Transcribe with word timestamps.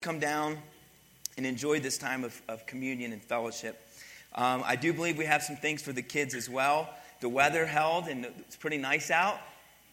come 0.00 0.20
down 0.20 0.56
and 1.36 1.44
enjoy 1.44 1.80
this 1.80 1.98
time 1.98 2.22
of, 2.22 2.40
of 2.48 2.64
communion 2.66 3.12
and 3.12 3.20
fellowship. 3.20 3.84
Um, 4.36 4.62
I 4.64 4.76
do 4.76 4.92
believe 4.92 5.18
we 5.18 5.24
have 5.24 5.42
some 5.42 5.56
things 5.56 5.82
for 5.82 5.92
the 5.92 6.02
kids 6.02 6.34
as 6.34 6.48
well. 6.48 6.88
The 7.20 7.28
weather 7.28 7.66
held, 7.66 8.06
and 8.06 8.24
it's 8.38 8.54
pretty 8.54 8.78
nice 8.78 9.10
out. 9.10 9.40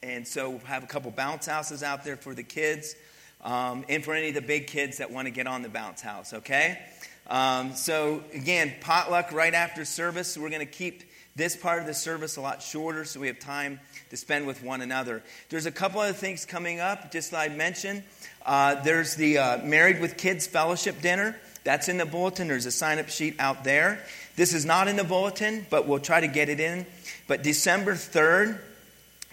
And 0.04 0.28
so 0.28 0.52
we'll 0.52 0.60
have 0.60 0.84
a 0.84 0.88
couple 0.88 1.10
bounce 1.10 1.48
houses 1.48 1.82
out 1.82 2.04
there 2.04 2.18
for 2.18 2.36
the 2.36 2.44
kids 2.44 2.96
um, 3.44 3.84
and 3.90 4.04
for 4.04 4.14
any 4.14 4.30
of 4.30 4.36
the 4.36 4.44
big 4.44 4.68
kids 4.68 5.00
that 5.00 5.10
want 5.10 5.26
to 5.26 5.32
get 5.32 5.48
on 5.48 5.64
the 5.64 5.70
bounce 5.70 6.02
house, 6.02 6.34
okay? 6.34 6.78
Um, 7.26 7.74
so, 7.74 8.24
again, 8.32 8.76
potluck 8.82 9.32
right 9.32 9.56
after 9.56 9.86
service. 9.86 10.38
We're 10.38 10.52
going 10.52 10.60
to 10.60 10.72
keep 10.72 11.02
this 11.36 11.58
part 11.58 11.82
of 11.82 11.86
the 11.86 11.94
service 11.94 12.38
a 12.38 12.42
lot 12.42 12.62
shorter 12.62 13.04
so 13.04 13.20
we 13.20 13.28
have 13.28 13.40
time 13.40 13.78
to 14.10 14.16
spend 14.16 14.48
with 14.48 14.64
one 14.64 14.80
another. 14.80 15.22
There's 15.50 15.66
a 15.66 15.72
couple 15.72 16.00
other 16.00 16.14
things 16.14 16.46
coming 16.46 16.80
up, 16.80 17.12
just 17.12 17.34
like 17.34 17.52
I 17.52 17.54
mentioned. 17.54 18.04
Uh, 18.46 18.82
there's 18.84 19.16
the 19.16 19.38
uh, 19.38 19.58
Married 19.58 20.00
with 20.00 20.16
Kids 20.16 20.48
Fellowship 20.48 21.02
Dinner. 21.02 21.36
That's 21.66 21.90
in 21.90 21.98
the 21.98 22.06
bulletin. 22.06 22.48
There's 22.48 22.66
a 22.66 22.72
sign 22.72 23.00
up 23.00 23.10
sheet 23.10 23.36
out 23.38 23.66
there. 23.66 24.00
This 24.38 24.54
is 24.54 24.66
not 24.66 24.88
in 24.88 24.96
the 24.96 25.04
bulletin, 25.04 25.66
but 25.70 25.88
we'll 25.88 26.00
try 26.00 26.22
to 26.22 26.28
get 26.28 26.48
it 26.48 26.62
in. 26.62 26.86
But 27.28 27.44
December 27.44 27.96
3rd, 27.96 28.62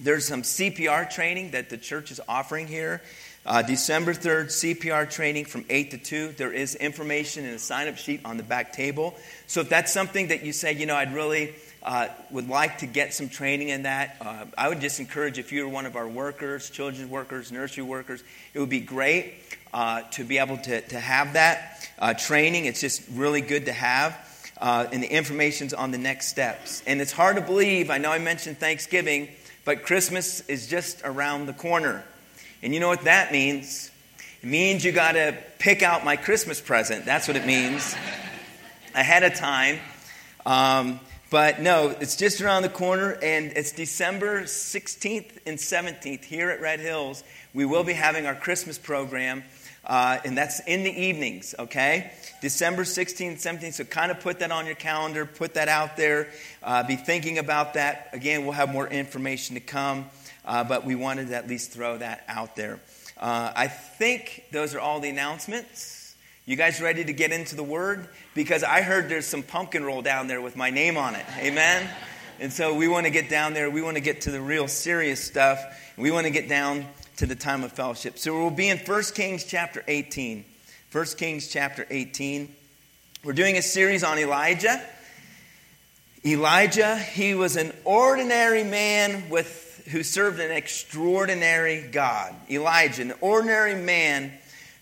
there's 0.01 0.27
some 0.27 0.43
CPR 0.43 1.09
training 1.09 1.53
that 1.53 1.71
the 1.71 1.77
church 1.77 2.11
is 2.11 2.21
offering 2.27 2.67
here. 2.67 3.01
Uh, 3.47 3.62
December 3.62 4.12
3rd, 4.12 4.47
CPR 4.47 5.09
training 5.09 5.45
from 5.45 5.65
8 5.69 5.93
to 5.93 5.98
2. 5.98 6.34
There 6.37 6.53
is 6.53 6.75
information 6.75 7.45
in 7.45 7.55
a 7.55 7.59
sign 7.59 7.87
up 7.87 7.97
sheet 7.97 8.23
on 8.25 8.39
the 8.39 8.43
back 8.43 8.73
table. 8.73 9.15
So 9.47 9.61
if 9.61 9.69
that's 9.69 9.93
something 9.93 10.29
that 10.29 10.45
you 10.45 10.53
say, 10.53 10.73
you 10.73 10.87
know, 10.87 10.97
I'd 10.97 11.15
really 11.15 11.53
uh, 11.85 12.09
would 12.31 12.49
like 12.49 12.79
to 12.79 12.87
get 12.87 13.13
some 13.13 13.29
training 13.29 13.69
in 13.69 13.83
that, 13.83 14.17
uh, 14.21 14.45
I 14.57 14.69
would 14.69 14.81
just 14.81 15.01
encourage 15.01 15.39
if 15.39 15.53
you're 15.53 15.69
one 15.69 15.87
of 15.87 15.97
our 15.97 16.09
workers, 16.09 16.71
children's 16.71 17.11
workers, 17.11 17.51
nursery 17.51 17.85
workers, 17.85 18.23
it 18.55 18.61
would 18.61 18.69
be 18.69 18.81
great 18.81 19.35
uh, 19.75 20.03
to 20.13 20.25
be 20.25 20.39
able 20.39 20.59
to, 20.59 20.81
to 20.81 21.01
have 21.01 21.33
that 21.33 21.89
uh, 21.99 22.15
training. 22.15 22.67
It's 22.67 22.81
just 22.81 23.03
really 23.13 23.41
good 23.41 23.67
to 23.67 23.73
have. 23.73 24.17
Uh, 24.61 24.87
and 24.93 25.03
the 25.03 25.09
information's 25.09 25.75
on 25.75 25.91
the 25.91 25.98
next 25.98 26.29
steps. 26.29 26.84
And 26.87 27.01
it's 27.01 27.11
hard 27.11 27.34
to 27.34 27.43
believe, 27.43 27.91
I 27.91 27.99
know 27.99 28.12
I 28.12 28.19
mentioned 28.19 28.59
Thanksgiving, 28.59 29.28
but 29.65 29.83
Christmas 29.83 30.41
is 30.49 30.69
just 30.69 31.03
around 31.05 31.47
the 31.47 31.53
corner. 31.53 32.05
And 32.62 32.73
you 32.73 32.78
know 32.78 32.89
what 32.89 33.05
that 33.05 33.33
means? 33.33 33.91
It 34.41 34.49
means 34.49 34.84
you 34.84 34.93
got 34.93 35.12
to 35.12 35.37
pick 35.59 35.83
out 35.83 36.05
my 36.05 36.15
Christmas 36.15 36.61
present. 36.61 37.05
That's 37.05 37.27
what 37.27 37.37
it 37.37 37.45
means 37.45 37.97
ahead 38.95 39.25
of 39.25 39.34
time. 39.34 39.81
Um, 40.47 41.01
but 41.33 41.62
no, 41.62 41.88
it's 41.98 42.16
just 42.16 42.42
around 42.42 42.61
the 42.61 42.69
corner, 42.69 43.12
and 43.22 43.55
it's 43.56 43.72
December 43.72 44.42
16th 44.42 45.38
and 45.47 45.56
17th 45.56 46.25
here 46.25 46.50
at 46.50 46.61
Red 46.61 46.78
Hills. 46.78 47.25
We 47.55 47.64
will 47.64 47.84
be 47.84 47.94
having 47.94 48.27
our 48.27 48.34
Christmas 48.34 48.77
program, 48.77 49.42
uh, 49.83 50.19
and 50.27 50.36
that's 50.36 50.60
in 50.66 50.84
the 50.84 50.91
evenings, 50.91 51.55
okay? 51.58 52.12
December 52.42 52.83
16th, 52.83 53.42
17th. 53.42 53.72
So 53.72 53.84
kind 53.84 54.10
of 54.10 54.20
put 54.20 54.41
that 54.41 54.53
on 54.53 54.66
your 54.66 54.75
calendar, 54.75 55.25
put 55.25 55.55
that 55.55 55.69
out 55.69 55.97
there, 55.97 56.28
uh, 56.62 56.86
be 56.86 56.97
thinking 56.97 57.38
about 57.38 57.75
that. 57.75 58.10
Again, 58.12 58.42
we'll 58.44 58.53
have 58.53 58.70
more 58.70 58.86
information 58.86 59.55
to 59.55 59.60
come, 59.60 60.10
uh, 60.44 60.64
but 60.64 60.84
we 60.84 60.97
wanted 60.97 61.28
to 61.28 61.34
at 61.34 61.48
least 61.48 61.72
throw 61.72 61.97
that 61.97 62.25
out 62.28 62.56
there. 62.56 62.78
Uh, 63.16 63.50
I 63.56 63.69
think 63.69 64.44
those 64.53 64.75
are 64.75 64.80
all 64.80 65.00
the 65.00 65.08
announcements. 65.08 66.02
You 66.45 66.57
guys 66.57 66.81
ready 66.81 67.05
to 67.05 67.12
get 67.12 67.31
into 67.31 67.55
the 67.55 67.62
word? 67.62 68.09
Because 68.35 68.65
I 68.65 68.83
heard 68.83 69.09
there's 69.09 69.27
some 69.27 69.45
pumpkin 69.45 69.85
roll 69.85 70.03
down 70.03 70.27
there 70.27 70.41
with 70.41 70.57
my 70.57 70.71
name 70.71 70.97
on 70.97 71.15
it. 71.15 71.25
Amen? 71.39 71.89
And 72.41 72.53
so 72.53 72.75
we 72.75 72.89
want 72.89 73.07
to 73.07 73.11
get 73.11 73.29
down 73.29 73.55
there. 73.55 73.71
We 73.71 73.81
want 73.81 73.97
to 73.97 74.01
get 74.01 74.23
to 74.23 74.33
the 74.33 74.41
real 74.41 74.67
serious 74.67 75.23
stuff. 75.23 75.62
We 75.97 76.11
want 76.11 76.27
to 76.27 76.33
get 76.33 76.49
down 76.49 76.87
to 77.19 77.27
the 77.27 77.37
time 77.37 77.62
of 77.62 77.71
fellowship. 77.71 78.19
So 78.19 78.37
we'll 78.37 78.51
be 78.51 78.69
in 78.69 78.79
1 78.79 79.03
Kings 79.15 79.45
chapter 79.45 79.84
18. 79.87 80.45
1 80.91 81.05
Kings 81.17 81.47
chapter 81.47 81.87
18. 81.89 82.53
We're 83.23 83.34
doing 83.34 83.56
a 83.56 83.62
series 83.62 84.03
on 84.03 84.19
Elijah. 84.19 84.83
Elijah, 86.27 86.97
he 86.99 87.37
was 87.37 87.55
an 87.55 87.73
ordinary 87.84 88.65
man 88.65 89.31
with, 89.31 89.84
who 89.93 90.03
served 90.03 90.41
an 90.41 90.50
extraordinary 90.50 91.83
God. 91.83 92.34
Elijah, 92.50 93.03
an 93.03 93.12
ordinary 93.21 93.77
man 93.77 94.33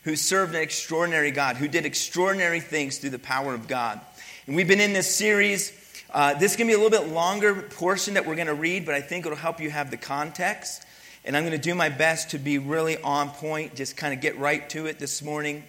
who 0.04 0.16
served 0.16 0.54
an 0.54 0.62
extraordinary 0.62 1.30
God, 1.30 1.56
who 1.56 1.68
did 1.68 1.84
extraordinary 1.84 2.60
things 2.60 2.98
through 2.98 3.10
the 3.10 3.18
power 3.18 3.54
of 3.54 3.68
God. 3.68 4.00
And 4.46 4.56
we've 4.56 4.68
been 4.68 4.80
in 4.80 4.92
this 4.92 5.14
series. 5.14 5.76
Uh, 6.12 6.34
this 6.34 6.56
to 6.56 6.64
be 6.64 6.72
a 6.72 6.78
little 6.78 6.90
bit 6.90 7.12
longer 7.12 7.54
portion 7.54 8.14
that 8.14 8.26
we're 8.26 8.34
going 8.34 8.48
to 8.48 8.54
read, 8.54 8.84
but 8.84 8.94
I 8.94 9.00
think 9.00 9.26
it'll 9.26 9.36
help 9.36 9.60
you 9.60 9.70
have 9.70 9.90
the 9.90 9.96
context. 9.96 10.84
And 11.24 11.36
I'm 11.36 11.44
going 11.44 11.56
to 11.56 11.62
do 11.62 11.74
my 11.74 11.90
best 11.90 12.30
to 12.30 12.38
be 12.38 12.58
really 12.58 13.00
on 13.02 13.28
point, 13.28 13.74
just 13.74 13.96
kind 13.96 14.14
of 14.14 14.20
get 14.20 14.38
right 14.38 14.68
to 14.70 14.86
it 14.86 14.98
this 14.98 15.22
morning 15.22 15.62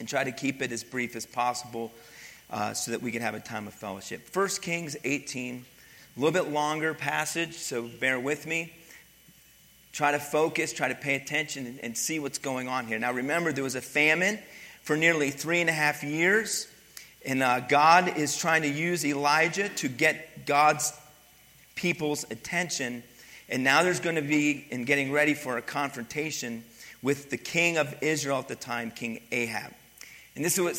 and 0.00 0.08
try 0.08 0.24
to 0.24 0.32
keep 0.32 0.60
it 0.60 0.72
as 0.72 0.82
brief 0.82 1.14
as 1.14 1.24
possible 1.24 1.92
uh, 2.50 2.74
so 2.74 2.90
that 2.90 3.00
we 3.00 3.12
can 3.12 3.22
have 3.22 3.34
a 3.34 3.40
time 3.40 3.66
of 3.66 3.74
fellowship. 3.74 4.28
1 4.34 4.48
Kings 4.60 4.96
18, 5.04 5.64
a 6.16 6.20
little 6.20 6.32
bit 6.32 6.52
longer 6.52 6.92
passage, 6.92 7.54
so 7.54 7.82
bear 7.82 8.18
with 8.18 8.46
me. 8.46 8.72
Try 9.94 10.10
to 10.10 10.18
focus, 10.18 10.72
try 10.72 10.88
to 10.88 10.94
pay 10.96 11.14
attention, 11.14 11.66
and, 11.66 11.78
and 11.80 11.96
see 11.96 12.18
what's 12.18 12.38
going 12.38 12.66
on 12.66 12.88
here. 12.88 12.98
Now, 12.98 13.12
remember, 13.12 13.52
there 13.52 13.62
was 13.62 13.76
a 13.76 13.80
famine 13.80 14.40
for 14.82 14.96
nearly 14.96 15.30
three 15.30 15.60
and 15.60 15.70
a 15.70 15.72
half 15.72 16.02
years, 16.02 16.66
and 17.24 17.44
uh, 17.44 17.60
God 17.60 18.18
is 18.18 18.36
trying 18.36 18.62
to 18.62 18.68
use 18.68 19.06
Elijah 19.06 19.68
to 19.68 19.88
get 19.88 20.46
God's 20.46 20.92
people's 21.76 22.24
attention. 22.28 23.04
And 23.48 23.62
now 23.62 23.84
there's 23.84 24.00
going 24.00 24.16
to 24.16 24.22
be, 24.22 24.66
in 24.68 24.84
getting 24.84 25.12
ready 25.12 25.32
for 25.32 25.58
a 25.58 25.62
confrontation 25.62 26.64
with 27.00 27.30
the 27.30 27.36
king 27.36 27.78
of 27.78 27.94
Israel 28.00 28.40
at 28.40 28.48
the 28.48 28.56
time, 28.56 28.90
King 28.90 29.20
Ahab. 29.30 29.72
And 30.34 30.44
this 30.44 30.58
is 30.58 30.64
what 30.64 30.74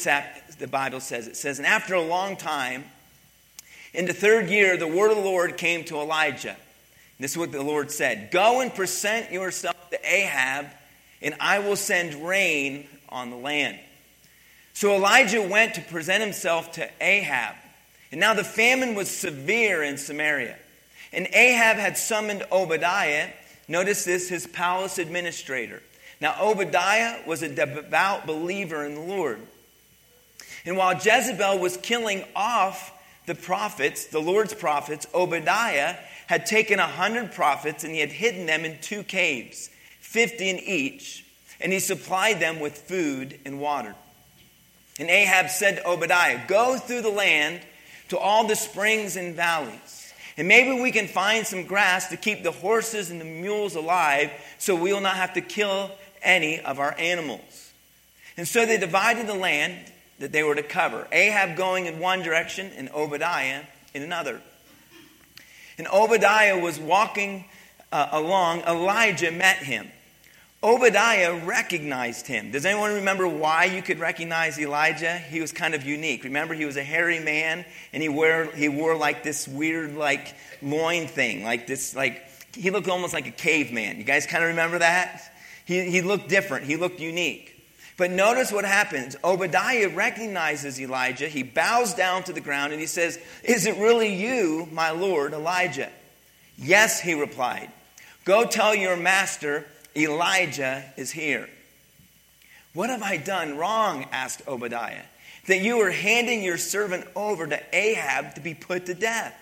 the 0.59 0.67
Bible 0.67 0.99
says 0.99 1.27
it 1.27 1.37
says, 1.37 1.57
And 1.57 1.65
after 1.65 1.93
a 1.93 2.01
long 2.01 2.35
time, 2.35 2.83
in 3.93 4.07
the 4.07 4.13
third 4.13 4.49
year, 4.49 4.75
the 4.75 4.89
word 4.89 5.11
of 5.11 5.15
the 5.15 5.23
Lord 5.23 5.55
came 5.55 5.85
to 5.85 6.01
Elijah. 6.01 6.57
This 7.19 7.31
is 7.31 7.37
what 7.37 7.51
the 7.51 7.63
Lord 7.63 7.91
said 7.91 8.31
Go 8.31 8.61
and 8.61 8.73
present 8.73 9.31
yourself 9.31 9.89
to 9.91 9.99
Ahab, 10.03 10.67
and 11.21 11.35
I 11.39 11.59
will 11.59 11.75
send 11.75 12.27
rain 12.27 12.87
on 13.09 13.29
the 13.29 13.37
land. 13.37 13.79
So 14.73 14.93
Elijah 14.95 15.41
went 15.41 15.75
to 15.75 15.81
present 15.81 16.21
himself 16.21 16.73
to 16.73 16.89
Ahab. 16.99 17.55
And 18.11 18.19
now 18.19 18.33
the 18.33 18.43
famine 18.43 18.93
was 18.93 19.09
severe 19.09 19.81
in 19.83 19.97
Samaria. 19.97 20.57
And 21.13 21.27
Ahab 21.27 21.77
had 21.77 21.97
summoned 21.97 22.43
Obadiah, 22.51 23.29
notice 23.69 24.03
this, 24.03 24.27
his 24.27 24.45
palace 24.47 24.97
administrator. 24.97 25.81
Now, 26.19 26.35
Obadiah 26.41 27.21
was 27.25 27.41
a 27.41 27.49
devout 27.49 28.25
believer 28.25 28.85
in 28.85 28.95
the 28.95 29.01
Lord. 29.01 29.39
And 30.65 30.77
while 30.77 30.93
Jezebel 30.93 31.59
was 31.59 31.77
killing 31.77 32.23
off 32.35 32.91
the 33.25 33.35
prophets, 33.35 34.07
the 34.07 34.21
Lord's 34.21 34.53
prophets, 34.53 35.07
Obadiah 35.13 35.95
had 36.27 36.45
taken 36.45 36.79
a 36.79 36.87
hundred 36.87 37.31
prophets 37.31 37.83
and 37.83 37.93
he 37.93 37.99
had 37.99 38.11
hidden 38.11 38.45
them 38.45 38.65
in 38.65 38.77
two 38.81 39.03
caves, 39.03 39.69
fifty 39.99 40.49
in 40.49 40.59
each, 40.59 41.25
and 41.61 41.71
he 41.71 41.79
supplied 41.79 42.39
them 42.39 42.59
with 42.59 42.77
food 42.77 43.39
and 43.45 43.59
water. 43.59 43.95
And 44.99 45.09
Ahab 45.09 45.49
said 45.49 45.77
to 45.77 45.87
Obadiah, 45.87 46.47
Go 46.47 46.77
through 46.77 47.01
the 47.01 47.09
land 47.09 47.61
to 48.09 48.17
all 48.17 48.47
the 48.47 48.55
springs 48.55 49.15
and 49.17 49.35
valleys, 49.35 50.13
and 50.37 50.47
maybe 50.47 50.81
we 50.81 50.91
can 50.91 51.07
find 51.07 51.45
some 51.45 51.65
grass 51.65 52.09
to 52.09 52.17
keep 52.17 52.43
the 52.43 52.51
horses 52.51 53.09
and 53.09 53.19
the 53.19 53.25
mules 53.25 53.75
alive 53.75 54.31
so 54.57 54.75
we 54.75 54.93
will 54.93 55.01
not 55.01 55.15
have 55.15 55.33
to 55.33 55.41
kill 55.41 55.91
any 56.21 56.59
of 56.59 56.79
our 56.79 56.95
animals. 56.97 57.71
And 58.37 58.47
so 58.47 58.65
they 58.65 58.77
divided 58.77 59.27
the 59.27 59.35
land 59.35 59.91
that 60.19 60.31
they 60.31 60.43
were 60.43 60.55
to 60.55 60.63
cover 60.63 61.07
Ahab 61.11 61.57
going 61.57 61.85
in 61.85 61.99
one 61.99 62.21
direction 62.21 62.71
and 62.75 62.89
Obadiah 62.89 63.63
in 63.93 64.01
another. 64.01 64.41
And 65.77 65.87
Obadiah 65.87 66.59
was 66.59 66.79
walking 66.79 67.45
uh, 67.91 68.09
along, 68.11 68.61
Elijah 68.61 69.31
met 69.31 69.57
him. 69.57 69.87
Obadiah 70.63 71.45
recognized 71.45 72.25
him. 72.25 72.49
Does 72.51 72.65
anyone 72.65 72.95
remember 72.95 73.27
why 73.27 73.65
you 73.65 73.83
could 73.83 73.99
recognize 73.99 74.57
Elijah? 74.57 75.17
He 75.17 75.39
was 75.39 75.51
kind 75.51 75.75
of 75.75 75.83
unique. 75.83 76.23
Remember, 76.23 76.55
he 76.55 76.65
was 76.65 76.75
a 76.75 76.83
hairy 76.83 77.19
man 77.19 77.65
and 77.93 78.01
he 78.01 78.09
wore, 78.09 78.45
he 78.55 78.67
wore 78.67 78.95
like 78.95 79.23
this 79.23 79.47
weird, 79.47 79.95
like, 79.95 80.33
loin 80.63 81.07
thing, 81.07 81.43
like 81.43 81.67
this, 81.67 81.95
like, 81.95 82.23
he 82.55 82.71
looked 82.71 82.87
almost 82.87 83.13
like 83.13 83.27
a 83.27 83.31
caveman. 83.31 83.97
You 83.97 84.03
guys 84.03 84.25
kind 84.25 84.43
of 84.43 84.49
remember 84.49 84.79
that? 84.79 85.21
He, 85.65 85.89
he 85.91 86.01
looked 86.01 86.29
different, 86.29 86.65
he 86.65 86.77
looked 86.77 86.99
unique. 86.99 87.54
But 87.97 88.11
notice 88.11 88.51
what 88.51 88.65
happens. 88.65 89.15
Obadiah 89.23 89.89
recognizes 89.89 90.79
Elijah. 90.79 91.29
He 91.29 91.43
bows 91.43 91.93
down 91.93 92.23
to 92.23 92.33
the 92.33 92.41
ground 92.41 92.73
and 92.73 92.81
he 92.81 92.87
says, 92.87 93.17
Is 93.43 93.65
it 93.65 93.77
really 93.77 94.13
you, 94.13 94.67
my 94.71 94.91
Lord, 94.91 95.33
Elijah? 95.33 95.89
Yes, 96.57 96.99
he 96.99 97.13
replied. 97.13 97.69
Go 98.25 98.45
tell 98.45 98.75
your 98.75 98.97
master, 98.97 99.65
Elijah 99.95 100.83
is 100.97 101.11
here. 101.11 101.47
What 102.73 102.89
have 102.89 103.03
I 103.03 103.17
done 103.17 103.57
wrong? 103.57 104.05
asked 104.11 104.41
Obadiah. 104.47 105.03
That 105.47 105.61
you 105.61 105.79
are 105.81 105.91
handing 105.91 106.43
your 106.43 106.57
servant 106.57 107.05
over 107.15 107.47
to 107.47 107.61
Ahab 107.71 108.35
to 108.35 108.41
be 108.41 108.53
put 108.53 108.87
to 108.87 108.93
death. 108.93 109.33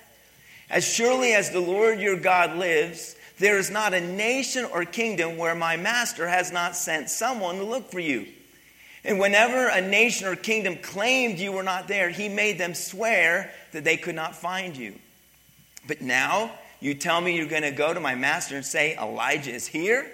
As 0.69 0.83
surely 0.83 1.33
as 1.33 1.49
the 1.49 1.59
Lord 1.59 1.99
your 1.99 2.17
God 2.17 2.57
lives, 2.57 3.15
there 3.39 3.57
is 3.57 3.71
not 3.71 3.93
a 3.93 4.01
nation 4.01 4.65
or 4.65 4.85
kingdom 4.85 5.37
where 5.37 5.55
my 5.55 5.77
master 5.77 6.27
has 6.27 6.51
not 6.51 6.75
sent 6.75 7.09
someone 7.09 7.55
to 7.55 7.63
look 7.63 7.89
for 7.89 7.99
you. 7.99 8.27
And 9.05 9.19
whenever 9.19 9.67
a 9.67 9.81
nation 9.81 10.27
or 10.27 10.35
kingdom 10.35 10.77
claimed 10.77 11.39
you 11.39 11.51
were 11.51 11.63
not 11.63 11.87
there, 11.87 12.09
he 12.09 12.29
made 12.29 12.57
them 12.57 12.73
swear 12.73 13.51
that 13.73 13.83
they 13.83 13.97
could 13.97 14.15
not 14.15 14.35
find 14.35 14.77
you. 14.77 14.95
But 15.87 16.01
now 16.01 16.51
you 16.79 16.93
tell 16.93 17.19
me 17.19 17.35
you're 17.35 17.45
going 17.45 17.63
to 17.63 17.71
go 17.71 17.93
to 17.93 17.99
my 17.99 18.15
master 18.15 18.55
and 18.55 18.65
say, 18.65 18.95
Elijah 18.95 19.51
is 19.51 19.67
here? 19.67 20.09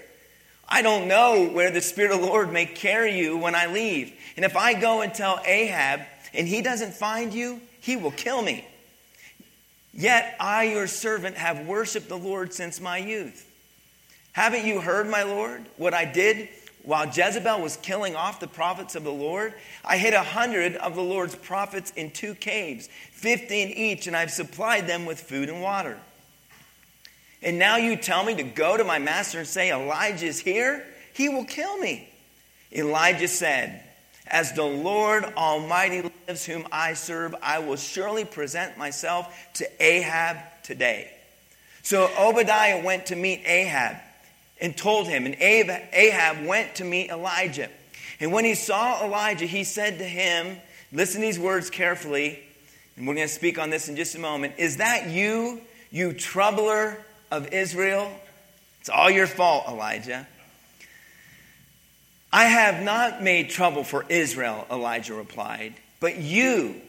I 0.68 0.81
don't 0.81 1.07
know 1.07 1.47
where 1.47 1.71
the 1.71 1.81
Spirit 1.81 2.12
of 2.12 2.21
the 2.21 2.27
Lord 2.27 2.51
may 2.51 2.65
carry 2.65 3.18
you 3.18 3.38
when 3.38 3.56
I 3.56 3.68
leave. 3.68 4.13
And 4.36 4.45
if 4.45 4.56
I 4.56 4.80
go 4.80 5.01
and 5.01 5.13
tell 5.13 5.39
Ahab 5.45 6.01
and 6.33 6.47
he 6.47 6.62
doesn't 6.62 6.94
find 6.94 7.33
you, 7.33 7.59
he 7.81 7.95
will 7.95 8.12
kill 8.12 8.42
me. 8.42 8.65
Yet 9.94 10.35
I, 10.39 10.65
your 10.65 10.88
servant, 10.88 11.38
have 11.38 11.68
worshiped 11.68 12.07
the 12.07 12.18
Lord 12.18 12.53
since 12.53 12.80
my 12.80 12.97
youth. 12.97 13.45
Haven't 14.31 14.65
you 14.65 14.80
heard, 14.80 15.09
my 15.09 15.24
Lord, 15.24 15.65
what 15.77 15.94
I 15.94 16.06
did 16.06 16.50
while 16.83 17.05
Jezebel 17.05 17.61
was 17.61 17.77
killing 17.77 18.15
off 18.15 18.39
the 18.39 18.47
prophets 18.47 18.95
of 18.95 19.03
the 19.03 19.11
Lord? 19.11 19.53
I 19.83 19.97
hid 19.97 20.13
a 20.13 20.23
hundred 20.23 20.75
of 20.75 20.95
the 20.95 21.03
Lord's 21.03 21.35
prophets 21.35 21.91
in 21.95 22.11
two 22.11 22.35
caves, 22.35 22.87
fifteen 23.11 23.69
each, 23.69 24.07
and 24.07 24.15
I've 24.15 24.31
supplied 24.31 24.87
them 24.87 25.05
with 25.05 25.19
food 25.19 25.49
and 25.49 25.61
water. 25.61 25.97
And 27.41 27.57
now 27.57 27.77
you 27.77 27.95
tell 27.95 28.23
me 28.23 28.35
to 28.35 28.43
go 28.43 28.75
to 28.75 28.83
my 28.83 28.99
master 28.99 29.39
and 29.39 29.47
say, 29.47 29.71
Elijah 29.71 30.25
is 30.25 30.39
here? 30.39 30.85
He 31.13 31.29
will 31.29 31.45
kill 31.45 31.77
me. 31.77 32.09
Elijah 32.71 33.27
said, 33.27 33.83
As 34.27 34.53
the 34.53 34.63
Lord 34.63 35.23
Almighty 35.23 36.01
lives, 36.27 36.45
whom 36.45 36.67
I 36.71 36.93
serve, 36.93 37.33
I 37.41 37.59
will 37.59 37.77
surely 37.77 38.25
present 38.25 38.77
myself 38.77 39.33
to 39.55 39.67
Ahab 39.83 40.37
today. 40.63 41.11
So 41.81 42.09
Obadiah 42.19 42.83
went 42.83 43.07
to 43.07 43.15
meet 43.15 43.41
Ahab 43.45 43.97
and 44.61 44.75
told 44.75 45.07
him, 45.07 45.25
and 45.25 45.35
Ahab 45.39 46.45
went 46.45 46.75
to 46.75 46.83
meet 46.83 47.09
Elijah. 47.09 47.69
And 48.19 48.31
when 48.31 48.45
he 48.45 48.56
saw 48.56 49.03
Elijah, 49.03 49.45
he 49.45 49.63
said 49.63 50.00
to 50.00 50.03
him, 50.03 50.57
Listen 50.91 51.21
to 51.21 51.27
these 51.27 51.39
words 51.39 51.69
carefully, 51.69 52.39
and 52.95 53.07
we're 53.07 53.13
going 53.13 53.27
to 53.27 53.33
speak 53.33 53.59
on 53.59 53.69
this 53.69 53.89
in 53.89 53.95
just 53.95 54.15
a 54.15 54.19
moment. 54.19 54.56
Is 54.57 54.77
that 54.77 55.09
you, 55.09 55.61
you 55.91 56.13
troubler 56.13 56.97
of 57.31 57.53
Israel? 57.53 58.11
It's 58.81 58.89
all 58.89 59.09
your 59.09 59.27
fault, 59.27 59.65
Elijah. 59.67 60.27
I 62.31 62.45
have 62.45 62.83
not 62.83 63.23
made 63.23 63.50
trouble 63.50 63.83
for 63.83 64.06
Israel, 64.09 64.65
Elijah 64.69 65.13
replied, 65.13 65.75
but 66.00 66.17
you 66.17 66.81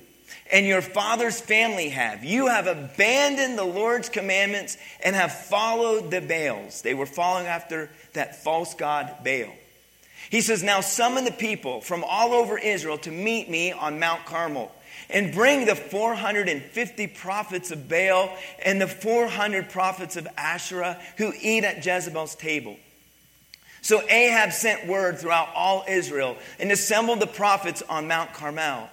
and 0.53 0.67
your 0.67 0.83
father's 0.83 1.41
family 1.41 1.91
have. 1.91 2.25
You 2.25 2.49
have 2.49 2.67
abandoned 2.67 3.59
the 3.59 3.65
Lord's 3.65 4.09
commandments 4.09 4.77
and 5.05 5.17
have 5.17 5.33
followed 5.33 6.11
the 6.11 6.21
Baals. 6.21 6.83
They 6.83 6.95
were 6.95 7.07
following 7.07 7.47
after 7.47 7.91
that 8.13 8.43
false 8.43 8.75
god 8.75 9.17
Baal. 9.25 9.53
He 10.31 10.41
says, 10.41 10.63
Now 10.63 10.81
summon 10.81 11.25
the 11.25 11.33
people 11.33 11.81
from 11.81 12.05
all 12.05 12.33
over 12.33 12.59
Israel 12.59 12.99
to 12.99 13.11
meet 13.11 13.51
me 13.51 13.73
on 13.73 13.99
Mount 13.99 14.25
Carmel 14.25 14.73
and 15.09 15.33
bring 15.33 15.67
the 15.67 15.75
450 15.75 17.07
prophets 17.09 17.71
of 17.71 17.89
Baal 17.89 18.37
and 18.65 18.81
the 18.81 18.87
400 18.87 19.71
prophets 19.71 20.17
of 20.17 20.29
Asherah 20.37 21.01
who 21.17 21.33
eat 21.41 21.65
at 21.65 21.85
Jezebel's 21.85 22.35
table. 22.35 22.77
So 23.83 24.03
Ahab 24.09 24.53
sent 24.53 24.87
word 24.87 25.19
throughout 25.19 25.49
all 25.55 25.85
Israel 25.89 26.37
and 26.59 26.71
assembled 26.71 27.21
the 27.21 27.27
prophets 27.27 27.83
on 27.89 28.07
Mount 28.07 28.33
Carmel. 28.33 28.89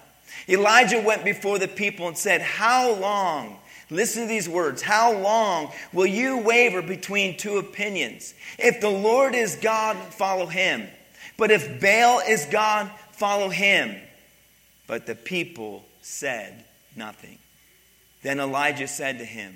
Elijah 0.48 1.00
went 1.00 1.24
before 1.24 1.58
the 1.58 1.68
people 1.68 2.08
and 2.08 2.16
said, 2.16 2.40
How 2.40 2.94
long? 2.94 3.58
Listen 3.90 4.22
to 4.22 4.28
these 4.28 4.48
words. 4.48 4.82
How 4.82 5.12
long 5.12 5.72
will 5.92 6.06
you 6.06 6.38
waver 6.38 6.82
between 6.82 7.36
two 7.36 7.56
opinions? 7.56 8.34
If 8.58 8.80
the 8.80 8.90
Lord 8.90 9.34
is 9.34 9.56
God, 9.56 9.96
follow 9.96 10.46
him. 10.46 10.86
But 11.38 11.50
if 11.50 11.80
Baal 11.80 12.20
is 12.20 12.44
God, 12.46 12.90
follow 13.12 13.48
him. 13.48 13.96
But 14.86 15.06
the 15.06 15.14
people 15.14 15.84
said 16.02 16.64
nothing. 16.96 17.38
Then 18.22 18.40
Elijah 18.40 18.88
said 18.88 19.18
to 19.18 19.24
him, 19.24 19.54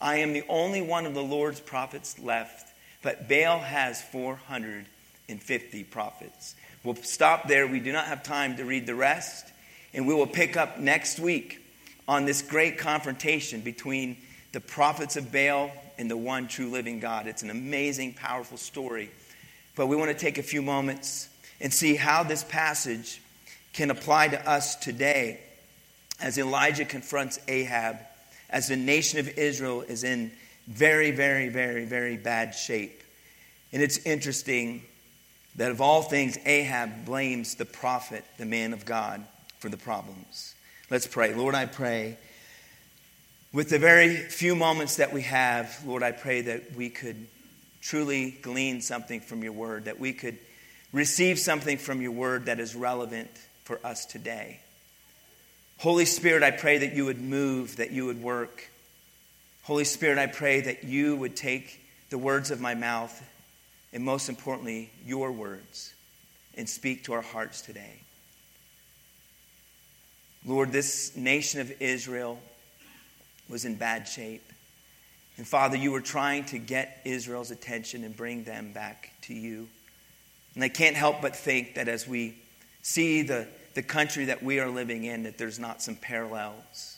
I 0.00 0.16
am 0.16 0.32
the 0.32 0.44
only 0.48 0.82
one 0.82 1.06
of 1.06 1.14
the 1.14 1.22
Lord's 1.22 1.60
prophets 1.60 2.18
left, 2.18 2.72
but 3.02 3.28
Baal 3.28 3.58
has 3.58 4.02
450 4.02 5.84
prophets. 5.84 6.54
We'll 6.82 6.96
stop 6.96 7.46
there. 7.46 7.66
We 7.66 7.80
do 7.80 7.92
not 7.92 8.06
have 8.06 8.22
time 8.22 8.56
to 8.56 8.64
read 8.64 8.86
the 8.86 8.94
rest. 8.94 9.46
And 9.94 10.06
we 10.06 10.14
will 10.14 10.26
pick 10.26 10.56
up 10.56 10.78
next 10.78 11.20
week 11.20 11.60
on 12.06 12.26
this 12.26 12.42
great 12.42 12.78
confrontation 12.78 13.60
between 13.60 14.16
the 14.52 14.60
prophets 14.60 15.16
of 15.16 15.32
Baal 15.32 15.70
and 15.96 16.10
the 16.10 16.16
one 16.16 16.48
true 16.48 16.70
living 16.70 17.00
God. 17.00 17.26
It's 17.26 17.42
an 17.42 17.50
amazing, 17.50 18.14
powerful 18.14 18.58
story. 18.58 19.10
But 19.76 19.86
we 19.86 19.96
want 19.96 20.10
to 20.10 20.16
take 20.16 20.38
a 20.38 20.42
few 20.42 20.62
moments 20.62 21.28
and 21.60 21.72
see 21.72 21.94
how 21.94 22.24
this 22.24 22.42
passage 22.44 23.20
can 23.72 23.90
apply 23.90 24.28
to 24.28 24.48
us 24.48 24.76
today 24.76 25.40
as 26.20 26.38
Elijah 26.38 26.84
confronts 26.84 27.38
Ahab, 27.48 27.98
as 28.50 28.68
the 28.68 28.76
nation 28.76 29.18
of 29.20 29.38
Israel 29.38 29.82
is 29.82 30.04
in 30.04 30.30
very, 30.66 31.10
very, 31.10 31.48
very, 31.48 31.84
very 31.84 32.16
bad 32.16 32.54
shape. 32.54 33.02
And 33.72 33.82
it's 33.82 33.98
interesting 33.98 34.82
that 35.56 35.70
of 35.70 35.80
all 35.80 36.02
things, 36.02 36.38
Ahab 36.44 37.04
blames 37.04 37.56
the 37.56 37.64
prophet, 37.64 38.24
the 38.38 38.46
man 38.46 38.72
of 38.72 38.84
God, 38.84 39.24
for 39.64 39.70
the 39.70 39.76
problems. 39.78 40.54
Let's 40.90 41.06
pray. 41.06 41.32
Lord, 41.32 41.54
I 41.54 41.64
pray 41.64 42.18
with 43.50 43.70
the 43.70 43.78
very 43.78 44.14
few 44.14 44.54
moments 44.54 44.96
that 44.96 45.10
we 45.10 45.22
have, 45.22 45.74
Lord, 45.86 46.02
I 46.02 46.12
pray 46.12 46.42
that 46.42 46.76
we 46.76 46.90
could 46.90 47.26
truly 47.80 48.32
glean 48.42 48.82
something 48.82 49.20
from 49.20 49.42
your 49.42 49.54
word, 49.54 49.86
that 49.86 49.98
we 49.98 50.12
could 50.12 50.36
receive 50.92 51.38
something 51.38 51.78
from 51.78 52.02
your 52.02 52.10
word 52.10 52.44
that 52.44 52.60
is 52.60 52.76
relevant 52.76 53.30
for 53.64 53.80
us 53.82 54.04
today. 54.04 54.60
Holy 55.78 56.04
Spirit, 56.04 56.42
I 56.42 56.50
pray 56.50 56.76
that 56.76 56.92
you 56.92 57.06
would 57.06 57.22
move, 57.22 57.76
that 57.76 57.90
you 57.90 58.04
would 58.04 58.20
work. 58.20 58.68
Holy 59.62 59.84
Spirit, 59.84 60.18
I 60.18 60.26
pray 60.26 60.60
that 60.60 60.84
you 60.84 61.16
would 61.16 61.36
take 61.36 61.80
the 62.10 62.18
words 62.18 62.50
of 62.50 62.60
my 62.60 62.74
mouth 62.74 63.18
and 63.94 64.04
most 64.04 64.28
importantly, 64.28 64.90
your 65.06 65.32
words 65.32 65.94
and 66.54 66.68
speak 66.68 67.04
to 67.04 67.14
our 67.14 67.22
hearts 67.22 67.62
today. 67.62 68.03
Lord, 70.44 70.72
this 70.72 71.16
nation 71.16 71.60
of 71.60 71.72
Israel 71.80 72.40
was 73.48 73.64
in 73.64 73.76
bad 73.76 74.06
shape. 74.08 74.44
And 75.36 75.46
Father, 75.46 75.76
you 75.76 75.90
were 75.90 76.00
trying 76.00 76.44
to 76.46 76.58
get 76.58 77.00
Israel's 77.04 77.50
attention 77.50 78.04
and 78.04 78.16
bring 78.16 78.44
them 78.44 78.72
back 78.72 79.12
to 79.22 79.34
you. 79.34 79.68
And 80.54 80.62
I 80.62 80.68
can't 80.68 80.96
help 80.96 81.20
but 81.22 81.34
think 81.34 81.74
that 81.74 81.88
as 81.88 82.06
we 82.06 82.36
see 82.82 83.22
the 83.22 83.48
the 83.74 83.82
country 83.82 84.26
that 84.26 84.42
we 84.42 84.60
are 84.60 84.70
living 84.70 85.04
in, 85.04 85.24
that 85.24 85.36
there's 85.36 85.58
not 85.58 85.82
some 85.82 85.96
parallels, 85.96 86.96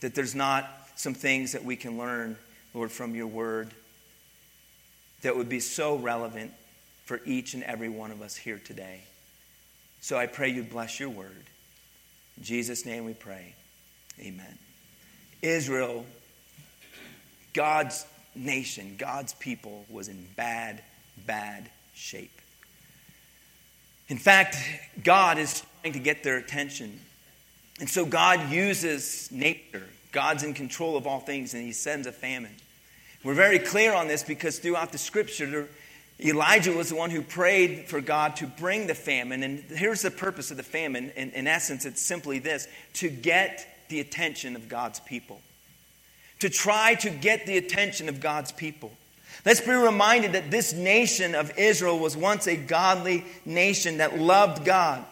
that 0.00 0.14
there's 0.14 0.34
not 0.34 0.68
some 0.94 1.14
things 1.14 1.52
that 1.52 1.64
we 1.64 1.76
can 1.76 1.98
learn, 1.98 2.36
Lord, 2.72 2.90
from 2.90 3.14
your 3.14 3.26
word 3.26 3.72
that 5.22 5.36
would 5.36 5.48
be 5.48 5.60
so 5.60 5.96
relevant 5.96 6.52
for 7.04 7.20
each 7.24 7.54
and 7.54 7.64
every 7.64 7.88
one 7.88 8.12
of 8.12 8.22
us 8.22 8.36
here 8.36 8.60
today. 8.64 9.00
So 10.00 10.16
I 10.16 10.26
pray 10.26 10.50
you 10.50 10.62
bless 10.62 11.00
your 11.00 11.08
word. 11.08 11.44
In 12.38 12.44
Jesus' 12.44 12.86
name 12.86 13.04
we 13.04 13.14
pray. 13.14 13.54
Amen. 14.20 14.58
Israel, 15.42 16.06
God's 17.52 18.06
nation, 18.36 18.94
God's 18.96 19.34
people, 19.34 19.84
was 19.90 20.06
in 20.06 20.24
bad, 20.36 20.80
bad 21.26 21.68
shape. 21.94 22.40
In 24.08 24.18
fact, 24.18 24.56
God 25.02 25.38
is 25.38 25.64
trying 25.82 25.94
to 25.94 25.98
get 25.98 26.22
their 26.22 26.36
attention. 26.36 27.00
And 27.80 27.90
so 27.90 28.06
God 28.06 28.50
uses 28.50 29.28
nature. 29.32 29.86
God's 30.12 30.44
in 30.44 30.54
control 30.54 30.96
of 30.96 31.08
all 31.08 31.20
things, 31.20 31.54
and 31.54 31.64
He 31.64 31.72
sends 31.72 32.06
a 32.06 32.12
famine. 32.12 32.54
We're 33.24 33.34
very 33.34 33.58
clear 33.58 33.92
on 33.92 34.06
this 34.06 34.22
because 34.22 34.60
throughout 34.60 34.92
the 34.92 34.98
scripture, 34.98 35.68
Elijah 36.20 36.72
was 36.72 36.88
the 36.88 36.96
one 36.96 37.10
who 37.10 37.22
prayed 37.22 37.86
for 37.88 38.00
God 38.00 38.36
to 38.36 38.46
bring 38.46 38.86
the 38.86 38.94
famine. 38.94 39.42
And 39.42 39.60
here's 39.60 40.02
the 40.02 40.10
purpose 40.10 40.50
of 40.50 40.56
the 40.56 40.64
famine. 40.64 41.12
In, 41.14 41.30
in 41.30 41.46
essence, 41.46 41.84
it's 41.84 42.02
simply 42.02 42.40
this 42.40 42.66
to 42.94 43.08
get 43.08 43.84
the 43.88 44.00
attention 44.00 44.56
of 44.56 44.68
God's 44.68 44.98
people. 45.00 45.40
To 46.40 46.48
try 46.50 46.94
to 46.96 47.10
get 47.10 47.46
the 47.46 47.56
attention 47.56 48.08
of 48.08 48.20
God's 48.20 48.50
people. 48.50 48.92
Let's 49.44 49.60
be 49.60 49.72
reminded 49.72 50.32
that 50.32 50.50
this 50.50 50.72
nation 50.72 51.34
of 51.34 51.56
Israel 51.56 51.98
was 51.98 52.16
once 52.16 52.48
a 52.48 52.56
godly 52.56 53.24
nation 53.44 53.98
that 53.98 54.18
loved 54.18 54.64
God. 54.64 55.04